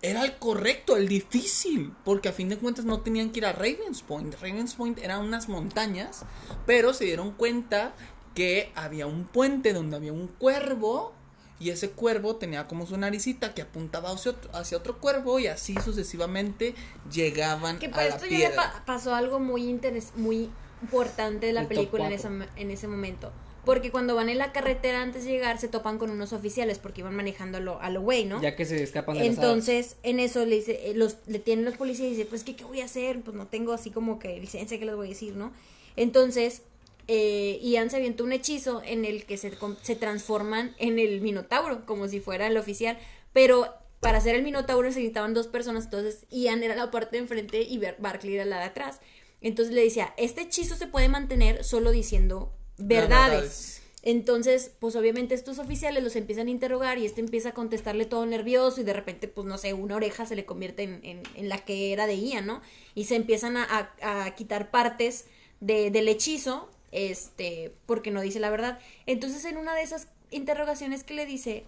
[0.00, 3.52] era el correcto, el difícil, porque a fin de cuentas no tenían que ir a
[3.52, 4.34] Ravens Point.
[4.34, 6.24] Ravens Point eran unas montañas,
[6.64, 7.92] pero se dieron cuenta
[8.36, 11.12] que había un puente donde había un cuervo
[11.60, 15.46] y ese cuervo tenía como su naricita que apuntaba hacia otro, hacia otro cuervo y
[15.48, 16.74] así sucesivamente
[17.12, 18.56] llegaban Que a para la esto ya le piedra.
[18.56, 20.50] pa- pasó algo muy interes muy
[20.82, 23.32] importante de la El película en ese, en ese momento.
[23.64, 27.00] Porque cuando van en la carretera antes de llegar se topan con unos oficiales porque
[27.02, 28.40] iban manejando a lo, a lo güey, ¿no?
[28.40, 29.34] Ya que se escapan de las.
[29.36, 32.56] Entonces, en eso le dice, eh, los, le tienen los policías y dice, pues ¿qué,
[32.56, 35.10] qué voy a hacer, pues no tengo así como que licencia que les voy a
[35.10, 35.52] decir, ¿no?
[35.96, 36.62] Entonces,
[37.08, 39.52] eh, Ian se avientó un hechizo en el que se,
[39.82, 42.98] se transforman en el Minotauro, como si fuera el oficial,
[43.32, 47.22] pero para hacer el Minotauro se necesitaban dos personas, entonces Ian era la parte de
[47.22, 49.00] enfrente y Bar- Barkley era la de atrás.
[49.40, 53.30] Entonces le decía, este hechizo se puede mantener solo diciendo verdades.
[53.30, 53.82] verdades.
[54.02, 58.24] Entonces, pues obviamente estos oficiales los empiezan a interrogar y este empieza a contestarle todo
[58.26, 61.48] nervioso y de repente, pues no sé, una oreja se le convierte en, en- en
[61.48, 62.62] la que era de Ian, ¿no?
[62.94, 63.64] Y se empiezan a,
[64.00, 65.26] a- a quitar partes
[65.60, 68.78] de- del hechizo, este, porque no dice la verdad.
[69.06, 71.64] Entonces, en una de esas interrogaciones que le dice,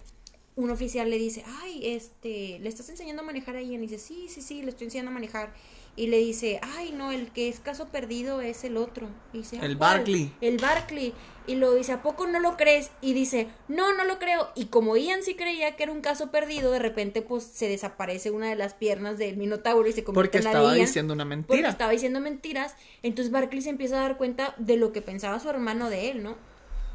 [0.55, 3.83] un oficial le dice, ay, este, ¿le estás enseñando a manejar a Ian?
[3.83, 5.53] Y dice, sí, sí, sí, le estoy enseñando a manejar.
[5.95, 9.09] Y le dice, ay, no, el que es caso perdido es el otro.
[9.33, 9.97] Y dice, "¿Ah, El ¿cuál?".
[9.97, 10.33] Barkley.
[10.39, 11.13] El Barkley.
[11.47, 12.91] Y lo dice, ¿a poco no lo crees?
[13.01, 14.49] Y dice, no, no lo creo.
[14.55, 18.31] Y como Ian sí creía que era un caso perdido, de repente pues se desaparece
[18.31, 20.85] una de las piernas del Minotauro y se convierte Porque en la estaba de Ian.
[20.87, 21.69] diciendo una Porque mentira.
[21.69, 22.75] estaba diciendo mentiras.
[23.03, 26.23] Entonces Barkley se empieza a dar cuenta de lo que pensaba su hermano de él,
[26.23, 26.37] ¿no?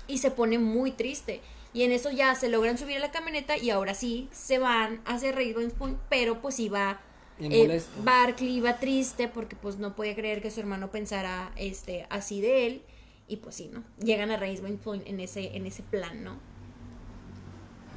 [0.07, 1.43] Y se pone muy triste.
[1.75, 5.03] Y en eso ya se logran subir a la camioneta y ahora sí se van
[5.05, 7.01] hacia Ravens Point, pero pues iba Bien
[7.39, 7.83] eh.
[8.05, 12.67] Barkley iba triste porque pues no podía creer que su hermano pensara este así de
[12.67, 12.83] él
[13.29, 13.83] y pues sí, ¿no?
[13.99, 16.37] Llegan a Ravens Point en ese en ese plan, ¿no?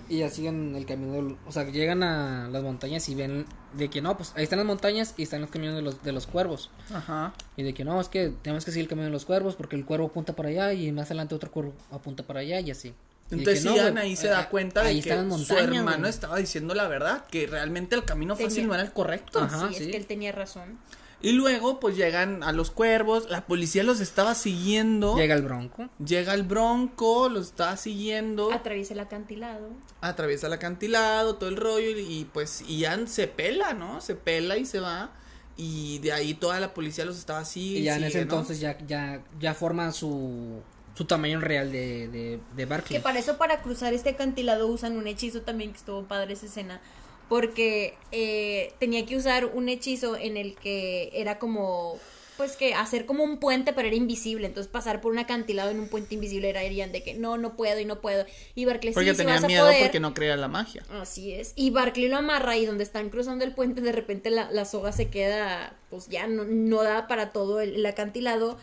[0.10, 3.92] Y ya siguen el camino, del- o sea, llegan a las montañas y ven de
[3.92, 6.26] que no, pues ahí están las montañas y están los caminos de los, de los
[6.26, 6.72] cuervos.
[6.92, 7.32] Ajá.
[7.56, 9.76] Y de que no, es que tenemos que seguir el camino de los cuervos porque
[9.76, 12.96] el cuervo apunta para allá y más adelante otro cuervo apunta para allá y así.
[13.32, 15.10] Entonces no, Ian ahí se da cuenta de que
[15.46, 16.10] su hermano güey.
[16.10, 19.40] estaba diciendo la verdad, que realmente el camino fácil Tenía- no era el correcto.
[19.40, 19.68] Ajá.
[19.70, 19.84] sí, sí.
[19.84, 20.80] es que él tenía razón.
[21.22, 25.18] Y luego pues llegan a los cuervos, la policía los estaba siguiendo.
[25.18, 25.90] Llega el bronco.
[26.04, 29.70] Llega el bronco, los estaba siguiendo, Atraviesa el acantilado.
[30.00, 34.00] atraviesa el acantilado, todo el rollo y, y, pues Ian se pela, ¿no?
[34.00, 35.12] Se pela y se va
[35.58, 37.80] y de ahí toda la policía los estaba así.
[37.80, 38.22] Y ya en ese ¿no?
[38.22, 40.62] entonces ya, ya, ya forman su,
[41.00, 43.00] su tamaño real de, de, de Barkley.
[43.00, 46.48] Que para eso, para cruzar este acantilado, usan un hechizo también, que estuvo padre esa
[46.48, 46.82] escena.
[47.30, 51.98] Porque eh, tenía que usar un hechizo en el que era como,
[52.36, 54.46] pues que hacer como un puente, pero era invisible.
[54.46, 57.56] Entonces pasar por un acantilado en un puente invisible era irían de que no, no
[57.56, 58.26] puedo y no puedo.
[58.56, 59.84] Y Barclay Porque sí, tenía vas a miedo poder.
[59.84, 60.84] porque no creía la magia.
[60.92, 61.54] Así es.
[61.56, 64.92] Y Barkley lo amarra y donde están cruzando el puente, de repente la, la soga
[64.92, 68.58] se queda, pues ya no, no da para todo el, el acantilado.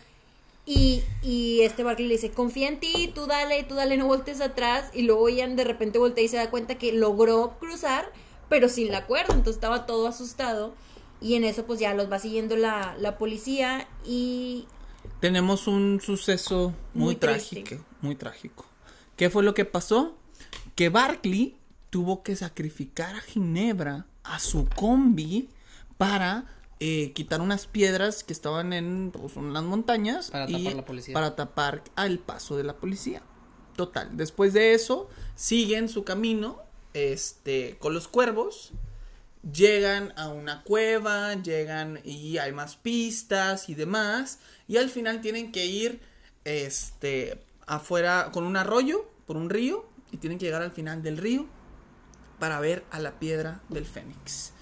[0.69, 4.41] Y, y este Barkley le dice, confía en ti, tú dale, tú dale, no voltees
[4.41, 4.91] atrás.
[4.93, 8.11] Y luego Ian de repente voltea y se da cuenta que logró cruzar,
[8.49, 9.33] pero sin la cuerda.
[9.33, 10.75] Entonces estaba todo asustado.
[11.21, 14.67] Y en eso pues ya los va siguiendo la, la policía y
[15.21, 18.65] Tenemos un suceso muy, Muy trágico, muy trágico.
[19.15, 20.17] ¿Qué fue lo que pasó?
[20.75, 21.55] Que Barkley
[21.89, 25.47] tuvo que sacrificar a Ginebra, a su combi,
[25.97, 30.85] para eh, quitar unas piedras que estaban en, pues, en las montañas Para tapar la
[30.85, 31.13] policía.
[31.13, 33.23] para tapar al paso de la policía.
[33.75, 34.15] Total.
[34.15, 36.61] Después de eso, siguen su camino,
[36.93, 38.73] este, con los cuervos.
[39.51, 44.39] Llegan a una cueva, llegan y hay más pistas y demás.
[44.67, 46.01] Y al final tienen que ir,
[46.43, 49.87] este, afuera con un arroyo, por un río.
[50.11, 51.45] Y tienen que llegar al final del río
[52.39, 54.53] para ver a la piedra del Fénix.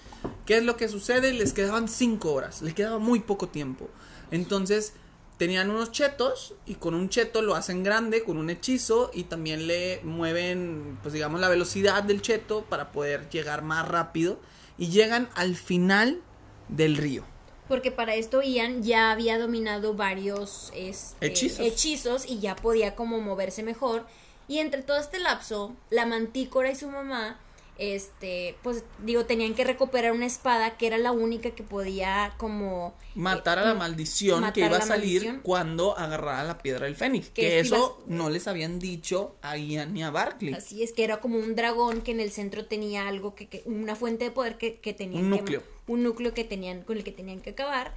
[0.44, 1.32] ¿Qué es lo que sucede?
[1.32, 3.88] Les quedaban cinco horas, les quedaba muy poco tiempo.
[4.30, 4.92] Entonces,
[5.38, 9.66] tenían unos chetos y con un cheto lo hacen grande con un hechizo y también
[9.66, 14.38] le mueven, pues digamos, la velocidad del cheto para poder llegar más rápido
[14.78, 16.20] y llegan al final
[16.68, 17.24] del río.
[17.68, 21.60] Porque para esto Ian ya había dominado varios este, Hechizos.
[21.60, 24.06] hechizos y ya podía como moverse mejor.
[24.48, 27.40] Y entre todo este lapso, la mantícora y su mamá,
[27.78, 32.94] este, pues digo, tenían que recuperar una espada que era la única que podía como
[33.14, 35.40] Matar a eh, la maldición que iba a salir maldición.
[35.42, 37.28] cuando agarrara la piedra del fénix.
[37.28, 40.54] Que Que, es que eso ibas- no les habían dicho a Ian ni a Barkley.
[40.54, 43.62] Así es que era como un dragón que en el centro tenía algo que, que-
[43.66, 45.62] una fuente de poder que, que tenían Un que- núcleo.
[45.86, 47.94] un núcleo que tenían con el que tenían que acabar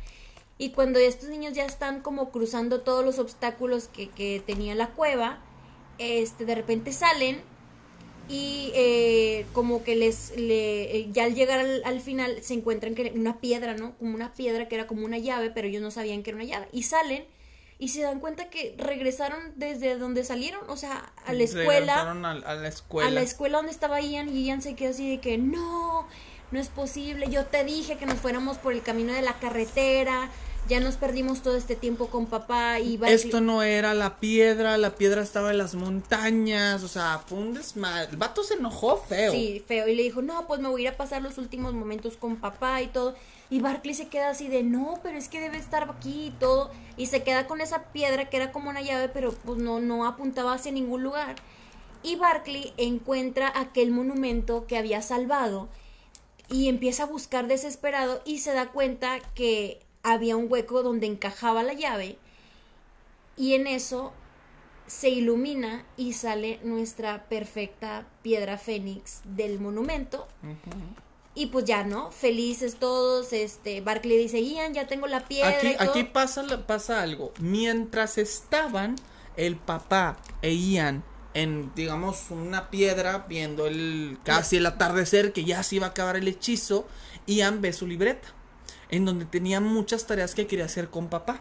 [0.58, 4.90] y cuando estos niños ya están como cruzando todos los obstáculos que, que tenía la
[4.90, 5.40] cueva
[6.00, 7.42] este de repente salen
[8.30, 12.94] y eh, como que les le, eh, ya al llegar al, al final se encuentran
[12.94, 15.90] que una piedra no como una piedra que era como una llave pero ellos no
[15.90, 16.68] sabían que era una llave.
[16.72, 17.26] Y salen
[17.80, 21.96] y se dan cuenta que regresaron desde donde salieron o sea a la escuela.
[21.96, 23.08] Regresaron a, a la escuela.
[23.08, 26.06] a la escuela donde estaba Ian y Ian se quedó así de que no,
[26.52, 30.30] no es posible, yo te dije que nos fuéramos por el camino de la carretera,
[30.70, 34.78] ya nos perdimos todo este tiempo con papá y Barkley- Esto no era la piedra,
[34.78, 38.12] la piedra estaba en las montañas, o sea, fue un desmadre.
[38.12, 39.32] El vato se enojó feo.
[39.32, 39.88] Sí, feo.
[39.88, 42.38] Y le dijo, no, pues me voy a ir a pasar los últimos momentos con
[42.38, 43.16] papá y todo.
[43.50, 46.70] Y Barkley se queda así de, no, pero es que debe estar aquí y todo.
[46.98, 50.06] Y se queda con esa piedra que era como una llave, pero pues no, no
[50.06, 51.36] apuntaba hacia ningún lugar.
[52.04, 55.68] Y Barkley encuentra aquel monumento que había salvado
[56.48, 61.64] y empieza a buscar desesperado y se da cuenta que había un hueco donde encajaba
[61.64, 62.18] la llave.
[63.38, 64.14] Y en eso
[64.88, 70.28] se ilumina y sale nuestra perfecta piedra fénix del monumento.
[71.36, 72.12] Y pues ya, ¿no?
[72.12, 75.50] Felices todos, este, Barkley dice, Ian, ya tengo la piedra.
[75.50, 75.90] Aquí, y todo".
[75.90, 77.32] aquí pasa, pasa algo.
[77.40, 78.96] Mientras estaban
[79.38, 85.64] el papá e Ian en, digamos, una piedra viendo el casi el atardecer que ya
[85.64, 86.88] se iba a acabar el hechizo,
[87.28, 88.28] Ian ve su libreta,
[88.90, 91.40] en donde tenía muchas tareas que quería hacer con papá.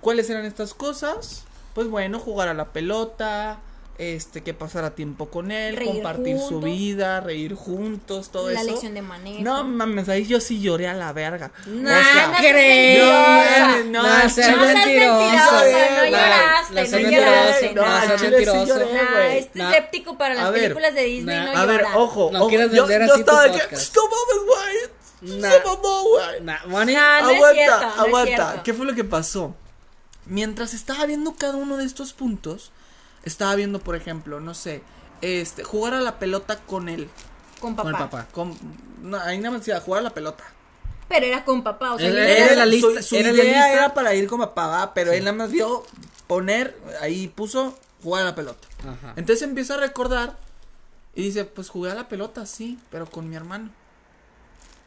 [0.00, 1.44] ¿Cuáles eran estas cosas?
[1.74, 3.60] Pues bueno, jugar a la pelota,
[3.98, 8.70] este, que pasara tiempo con él, Reír compartir su vida, reír juntos, todo la eso.
[8.72, 9.42] lección de manejo.
[9.42, 11.52] No mames, ahí yo sí lloré a la verga.
[11.66, 13.84] No, O sea, no mentirosa.
[13.84, 17.62] no, No, al seas No seas mentirosa, no La- lloraste, la no lloraste.
[18.30, 19.18] mentiroso, no, mentiroso.
[19.22, 19.70] este No.
[19.70, 21.96] escéptico para las películas de Disney no A ver, llora.
[21.98, 23.96] ojo, No quieres vender así tu podcast.
[23.96, 25.50] no mames, güey, Nah.
[25.50, 26.40] se mamó, güey.
[26.42, 26.94] Nah, money.
[26.94, 28.62] Nah, no es aguanta, cierto, no es aguanta.
[28.62, 29.54] ¿Qué fue lo que pasó?
[30.26, 32.70] Mientras estaba viendo cada uno de estos puntos,
[33.24, 34.82] estaba viendo, por ejemplo, no sé,
[35.20, 37.08] este, jugar a la pelota con él.
[37.60, 37.90] Con Con papá.
[37.90, 38.26] el papá.
[38.32, 38.56] Con,
[39.02, 40.44] no, ahí nada más decía jugar a la pelota.
[41.08, 43.42] Pero era con papá, o sea, Era- era era- la lista- su, su era la
[43.42, 43.72] idea lista.
[43.72, 44.94] era para ir con papá, ¿va?
[44.94, 45.84] pero él nada más vio
[46.26, 48.66] poner, ahí puso jugar a la pelota.
[48.80, 49.12] Ajá.
[49.16, 50.36] Entonces empieza a recordar
[51.14, 53.70] y dice, pues jugué a la pelota, sí, pero con mi hermano.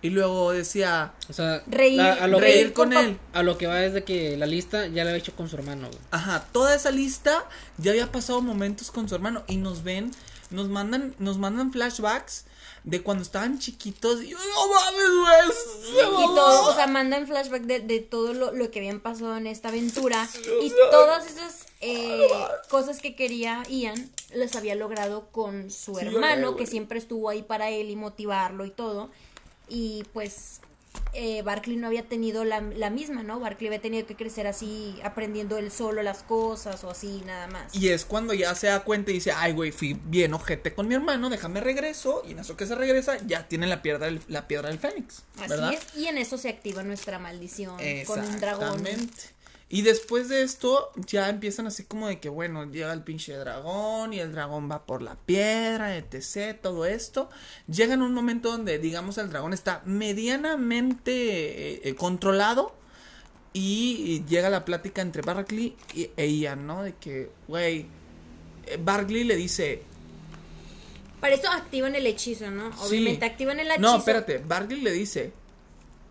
[0.05, 3.17] Y luego decía, O sea, Reír- a, a lo reír que, con él.
[3.33, 5.55] a lo que va es de que la lista ya la había hecho con su
[5.55, 5.99] hermano, güey.
[6.11, 7.45] Ajá, toda esa lista
[7.77, 10.11] ya había pasado momentos con su hermano y nos ven,
[10.51, 12.45] nos mandan, nos mandan flashbacks
[12.83, 16.35] de cuando estaban chiquitos y yo, no mames, güey, Y mamó".
[16.35, 19.69] todo, o sea, mandan flashback de, de todo lo, lo que habían pasado en esta
[19.69, 20.27] aventura.
[20.61, 22.27] Y todas esas eh,
[22.69, 27.71] cosas que quería Ian, las había logrado con su hermano, que siempre estuvo ahí para
[27.71, 29.09] él y motivarlo y todo.
[29.67, 30.61] Y pues
[31.13, 33.39] eh, Barkley no había tenido la, la misma, ¿no?
[33.39, 37.73] Barkley había tenido que crecer así, aprendiendo él solo las cosas o así, nada más.
[37.73, 40.87] Y es cuando ya se da cuenta y dice, ay, güey, fui bien ojete con
[40.87, 42.21] mi hermano, déjame regreso.
[42.27, 45.23] Y en eso que se regresa, ya tiene la piedra del, la piedra del fénix.
[45.39, 48.85] Así es, y en eso se activa nuestra maldición con un dragón.
[48.85, 49.34] Exactamente.
[49.67, 54.13] Y después de esto, ya empiezan así como de que, bueno, llega el pinche dragón
[54.13, 57.29] y el dragón va por la piedra, etc., todo esto.
[57.67, 62.75] Llega en un momento donde, digamos, el dragón está medianamente eh, eh, controlado
[63.53, 66.83] y, llega la plática entre Barkley y, e Ian, ¿no?
[66.83, 67.87] De que, güey,
[68.67, 69.81] eh, Barkley le dice,
[71.19, 72.67] Para eso activan el hechizo, ¿no?
[72.81, 73.31] Obviamente Sí.
[73.31, 73.81] activan el hechizo.
[73.81, 75.33] No, espérate, Barkley le dice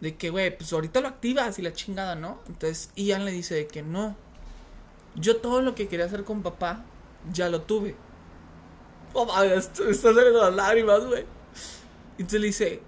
[0.04, 2.38] de que, güey, pues ahorita lo activas y la chingada, ¿no?
[2.46, 4.14] Entonces Ian le dice de que no.
[5.14, 6.84] Yo todo lo que quería hacer con papá,
[7.32, 7.96] ya lo tuve.
[9.14, 11.24] Oh, mames, me están saliendo las lágrimas, güey.
[12.18, 12.82] Entonces le dice,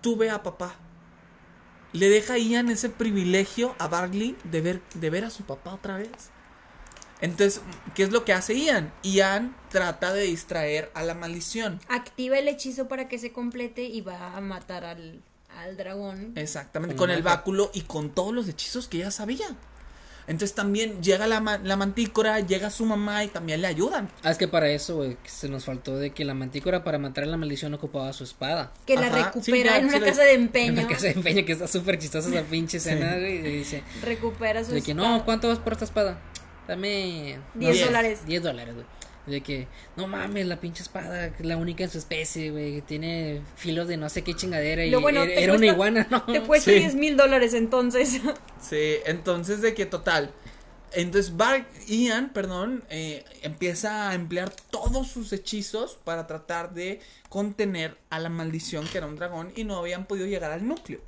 [0.00, 0.76] tú ve a papá.
[1.92, 5.74] Le deja a Ian ese privilegio a Barkley de ver, de ver a su papá
[5.74, 6.30] otra vez.
[7.20, 7.62] Entonces,
[7.96, 8.92] ¿qué es lo que hace Ian?
[9.02, 11.80] Ian trata de distraer a la maldición.
[11.88, 15.24] Activa el hechizo para que se complete y va a matar al,
[15.58, 16.32] al dragón.
[16.36, 19.46] Exactamente, Con el báculo y con todos los hechizos que ella sabía.
[20.28, 24.10] Entonces también llega la, ma- la mantícora, llega su mamá y también le ayudan.
[24.24, 26.98] Ah, es que para eso, güey, que se nos faltó de que la mantícora para
[26.98, 28.72] matar la maldición ocupaba su espada.
[28.86, 30.72] Que la recupera sí, ya, en una sí casa de En empeño.
[30.72, 33.36] una casa de empeño que está súper chistosa esa pinche escena, güey.
[33.36, 35.08] Y dice, Recupera su de que espada.
[35.18, 36.18] no, ¿cuánto vas por esta espada?
[36.66, 37.38] Dame...
[37.54, 37.86] Diez Diez.
[37.86, 38.20] dólares.
[38.26, 38.86] 10 dólares, güey.
[39.26, 39.66] De que,
[39.96, 43.42] no mames, la pinche espada, que es la única en su especie, güey, que tiene
[43.56, 46.22] filos de no sé qué chingadera y bueno, era, una iguana, ¿no?
[46.24, 46.78] Te cuesta Sí.
[46.78, 48.20] 10 mil dólares entonces.
[48.60, 50.32] Sí, entonces de que total.
[50.92, 57.96] Entonces Bar Ian, perdón, eh, empieza a emplear todos sus hechizos para tratar de contener
[58.10, 61.00] a la maldición que era un dragón y no habían podido llegar al núcleo.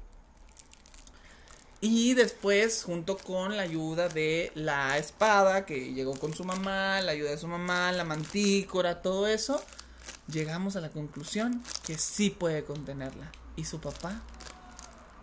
[1.81, 7.13] Y después, junto con la ayuda de la espada, que llegó con su mamá, la
[7.13, 9.63] ayuda de su mamá, la mantícora, todo eso,
[10.27, 13.31] llegamos a la conclusión que sí puede contenerla.
[13.55, 14.21] Y su papá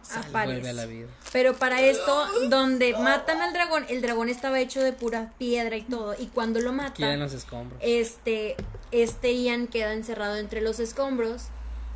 [0.02, 0.28] sale.
[0.28, 0.54] Aparece.
[0.54, 1.08] Vuelve a la vida.
[1.34, 5.82] Pero para esto, donde matan al dragón, el dragón estaba hecho de pura piedra y
[5.82, 6.16] todo.
[6.18, 7.80] Y cuando lo Quieren matan, los escombros.
[7.84, 8.56] este,
[8.92, 11.44] este Ian queda encerrado entre los escombros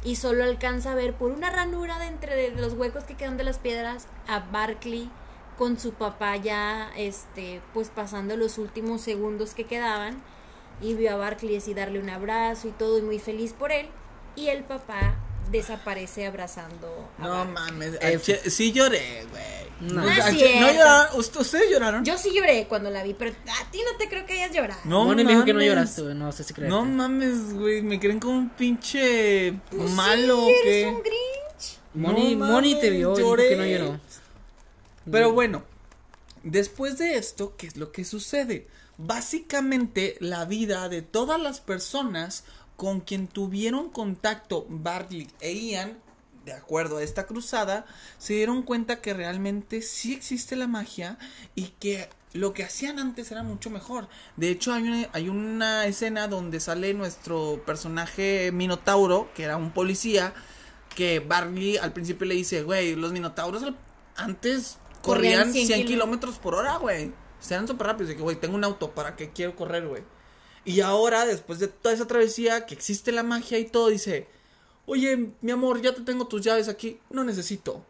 [0.03, 3.37] y solo alcanza a ver por una ranura de entre de los huecos que quedan
[3.37, 5.09] de las piedras a Barkley
[5.57, 10.21] con su papá ya, este, pues pasando los últimos segundos que quedaban
[10.81, 13.89] y vio a Barkley así darle un abrazo y todo y muy feliz por él.
[14.37, 15.15] Y el papá
[15.51, 19.69] desaparece abrazando a No mames, Eh, che- sí lloré, güey.
[19.93, 20.01] No.
[20.03, 21.17] No es che- ¿no lloraron?
[21.19, 22.03] ¿Ust- ¿Ustedes lloraron?
[22.03, 24.81] Yo sí lloré cuando la vi, pero a ti no te creo que hayas llorado.
[24.83, 26.69] No Moni me dijo que no lloraste, güey, no sé si crees.
[26.69, 30.81] No mames, güey, me creen como un pinche malo Sí, que...
[30.81, 31.79] eres un Grinch.
[31.93, 33.49] Moni, No Moni te vio lloré.
[33.49, 33.99] que no lloró.
[35.09, 35.63] Pero bueno,
[36.43, 38.67] después de esto, ¿qué es lo que sucede?
[38.97, 42.43] Básicamente, la vida de todas las personas
[42.79, 45.99] con quien tuvieron contacto Bartley e Ian,
[46.45, 47.85] de acuerdo a esta cruzada,
[48.17, 51.17] se dieron cuenta que realmente sí existe la magia
[51.55, 54.07] y que lo que hacían antes era mucho mejor.
[54.37, 59.71] De hecho, hay una, hay una escena donde sale nuestro personaje Minotauro, que era un
[59.71, 60.33] policía,
[60.95, 63.61] que Barley al principio le dice, güey, los Minotauros
[64.15, 66.37] antes Corrían corrían 100 100, kilómetros.
[66.37, 67.07] por hora, güey.
[67.07, 68.07] O sea, eran súper rápidos.
[68.07, 70.03] De que, güey, tengo un auto, ¿para qué quiero correr, güey?
[70.65, 74.27] Y ahora, después de toda esa travesía, que existe la magia y todo, dice,
[74.85, 76.99] oye, mi amor, ya te tengo tus llaves aquí.
[77.09, 77.83] No necesito.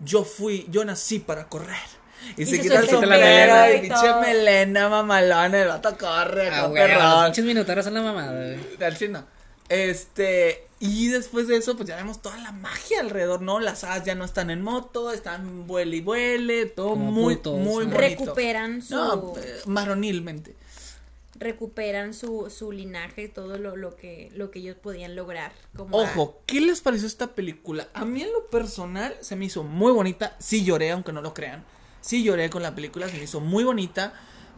[0.00, 1.76] Yo fui, yo nací para correr.
[2.36, 5.96] Y, Y se se quita el la sombrero melena y pinche melena mamalona, el vato
[5.98, 7.24] corre, Ah, perrón.
[7.26, 8.56] pinches minotauros son la mamada.
[8.80, 9.24] Al chino.
[9.68, 13.60] Este, y después de eso, pues ya vemos toda la magia alrededor, ¿no?
[13.60, 17.58] Las hadas ya no están en moto, están vuele y vuele, todo Como muy, putos,
[17.58, 17.92] muy ¿no?
[17.92, 17.98] bonito.
[18.24, 20.54] Recuperan su No, eh, varonilmente.
[21.36, 25.52] Recuperan su, su linaje, todo lo, lo que lo que ellos podían lograr.
[25.76, 27.88] Como Ojo, ¿qué les pareció esta película?
[27.94, 30.36] A mí en lo personal se me hizo muy bonita.
[30.38, 31.64] Sí lloré, aunque no lo crean.
[32.00, 34.12] Sí lloré con la película, se me hizo muy bonita.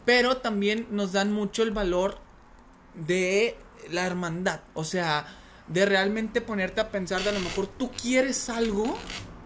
[0.04, 2.18] Pero también nos dan mucho el valor
[2.94, 3.56] de
[3.90, 4.60] la hermandad.
[4.74, 5.26] O sea,
[5.68, 8.96] de realmente ponerte a pensar de a lo mejor tú quieres algo,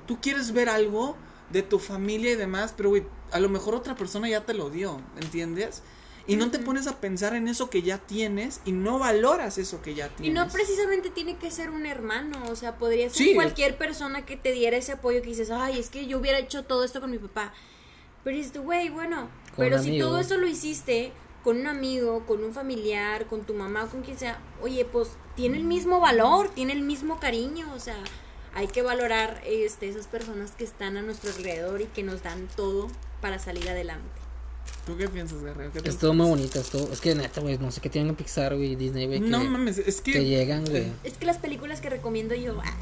[0.07, 1.17] tú quieres ver algo
[1.51, 4.71] de tu familia y demás, pero güey, a lo mejor otra persona ya te lo
[4.71, 5.83] dio, ¿entiendes?
[6.27, 9.83] Y no te pones a pensar en eso que ya tienes y no valoras eso
[9.83, 10.35] que ya Y tienes.
[10.35, 13.35] no precisamente tiene que ser un hermano, o sea, podría ser Sí.
[13.35, 16.65] cualquier persona que te diera ese apoyo que dices, ay, es que yo hubiera hecho
[16.65, 17.53] todo esto con mi papá.
[18.23, 19.23] Pero dices, güey, bueno,
[19.57, 20.09] Con pero si amigo.
[20.09, 21.13] todo eso lo hiciste
[21.43, 25.57] con un amigo, con un familiar, con tu mamá, con quien sea, oye, pues tiene
[25.57, 27.97] el mismo valor, tiene el mismo cariño, o sea,
[28.55, 32.47] hay que valorar este, esas personas que están a nuestro alrededor y que nos dan
[32.57, 32.89] todo
[33.23, 34.20] para salir adelante.
[34.87, 35.73] ¿Tú qué piensas, Guerrero?
[35.73, 38.73] ¿Qué Estuvo muy bonito, estuvo, es que neta, güey, no sé qué tienen Pixar, güey,
[38.73, 40.25] y Disney, güey, que, No mames, es que que.
[40.25, 40.87] llegan, güey.
[41.05, 42.79] Es que las películas que recomiendo yo, ah,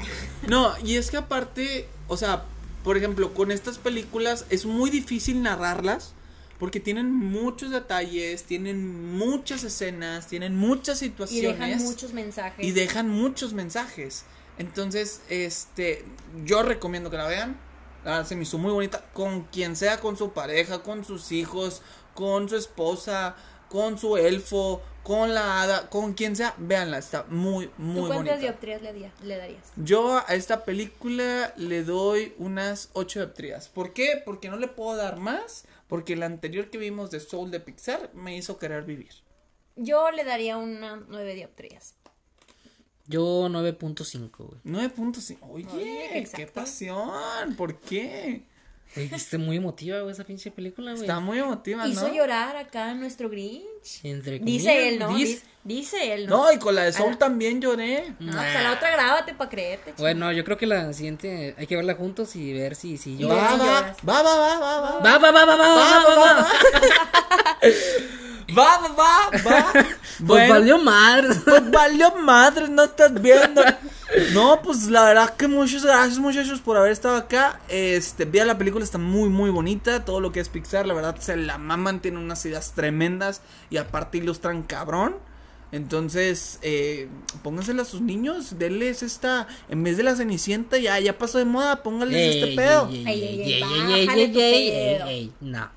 [0.47, 2.45] No, y es que aparte, o sea,
[2.83, 6.13] por ejemplo, con estas películas es muy difícil narrarlas
[6.59, 12.65] porque tienen muchos detalles, tienen muchas escenas, tienen muchas y situaciones dejan muchos mensajes.
[12.65, 14.25] y dejan muchos mensajes.
[14.57, 16.03] Entonces, este,
[16.43, 17.57] yo recomiendo que la vean.
[18.03, 19.03] Verdad se me hizo muy bonita.
[19.13, 21.81] Con quien sea, con su pareja, con sus hijos,
[22.13, 23.35] con su esposa,
[23.69, 26.97] con su elfo, con la hada, con quien sea, véanla.
[26.97, 28.37] Está muy, ¿Tú muy cuántas bonita.
[28.37, 29.71] dioptrías le, di- le darías?
[29.75, 33.69] Yo a esta película le doy unas 8 dioptrías.
[33.69, 34.21] ¿Por qué?
[34.23, 35.65] Porque no le puedo dar más.
[35.87, 39.09] Porque la anterior que vimos de Soul de Pixar me hizo querer vivir.
[39.75, 41.95] Yo le daría unas nueve dioptrías.
[43.09, 44.59] Yo 9.5, güey.
[44.63, 45.37] 9.5.
[45.49, 47.09] Oye, Oye, qué pasión.
[47.57, 48.43] ¿Por qué?
[48.95, 51.03] Está muy emotiva, güey, esa pinche película, güey.
[51.03, 51.91] Está muy emotiva, ¿no?
[51.91, 53.99] Hizo llorar acá nuestro Grinch.
[54.03, 55.13] Entre Dice él, ¿no?
[55.63, 56.45] Dice- él, ¿no?
[56.45, 57.17] No, y con la de Soul Ah.
[57.19, 58.13] también lloré.
[58.19, 59.91] No, pues a la otra grábate para creerte.
[59.91, 60.01] chico.
[60.01, 63.27] Bueno, yo creo que la siguiente hay que verla juntos y ver si, si yo.
[63.29, 63.97] ver Va, si va, lloras.
[64.07, 64.99] va, va, va, va, va.
[64.99, 65.75] Va, va, va, va, va, va, va, va.
[65.75, 66.49] Va, va, va, va.
[70.19, 71.29] Pues Bueno, valió madre.
[71.45, 73.63] Pues valió madre, no estás viendo.
[74.33, 77.61] No, pues la verdad que muchas gracias muchachos por haber estado acá.
[77.69, 80.03] Este, vea la película, está muy muy bonita.
[80.03, 83.77] Todo lo que es Pixar, la verdad se la maman, tiene unas ideas tremendas y
[83.77, 85.15] aparte ilustran cabrón.
[85.71, 87.07] Entonces, eh,
[87.43, 91.45] póngansela a sus niños, denles esta, en vez de la cenicienta, ya, ya pasó de
[91.45, 92.89] moda, pónganles Ey, este pedo.
[92.89, 95.05] ey, Ey, ey, ey, ey, bájale ey, ey, tu ey, pedo.
[95.07, 95.69] ey, ey, No.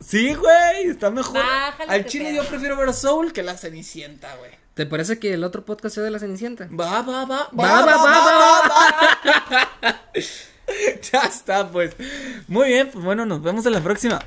[0.00, 1.34] Sí, güey, está mejor.
[1.34, 2.42] Bájale Al chile pedo.
[2.42, 4.50] yo prefiero ver a Soul que la cenicienta, güey.
[4.74, 6.68] ¿Te parece que el otro podcast sea de la Cenicienta?
[6.68, 8.68] Va, va, va, Va, va, va,
[9.82, 10.02] va.
[11.12, 11.94] ya está, pues.
[12.48, 14.18] Muy bien, pues bueno, nos vemos en la próxima.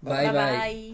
[0.00, 0.32] Bye, bye.
[0.32, 0.90] bye.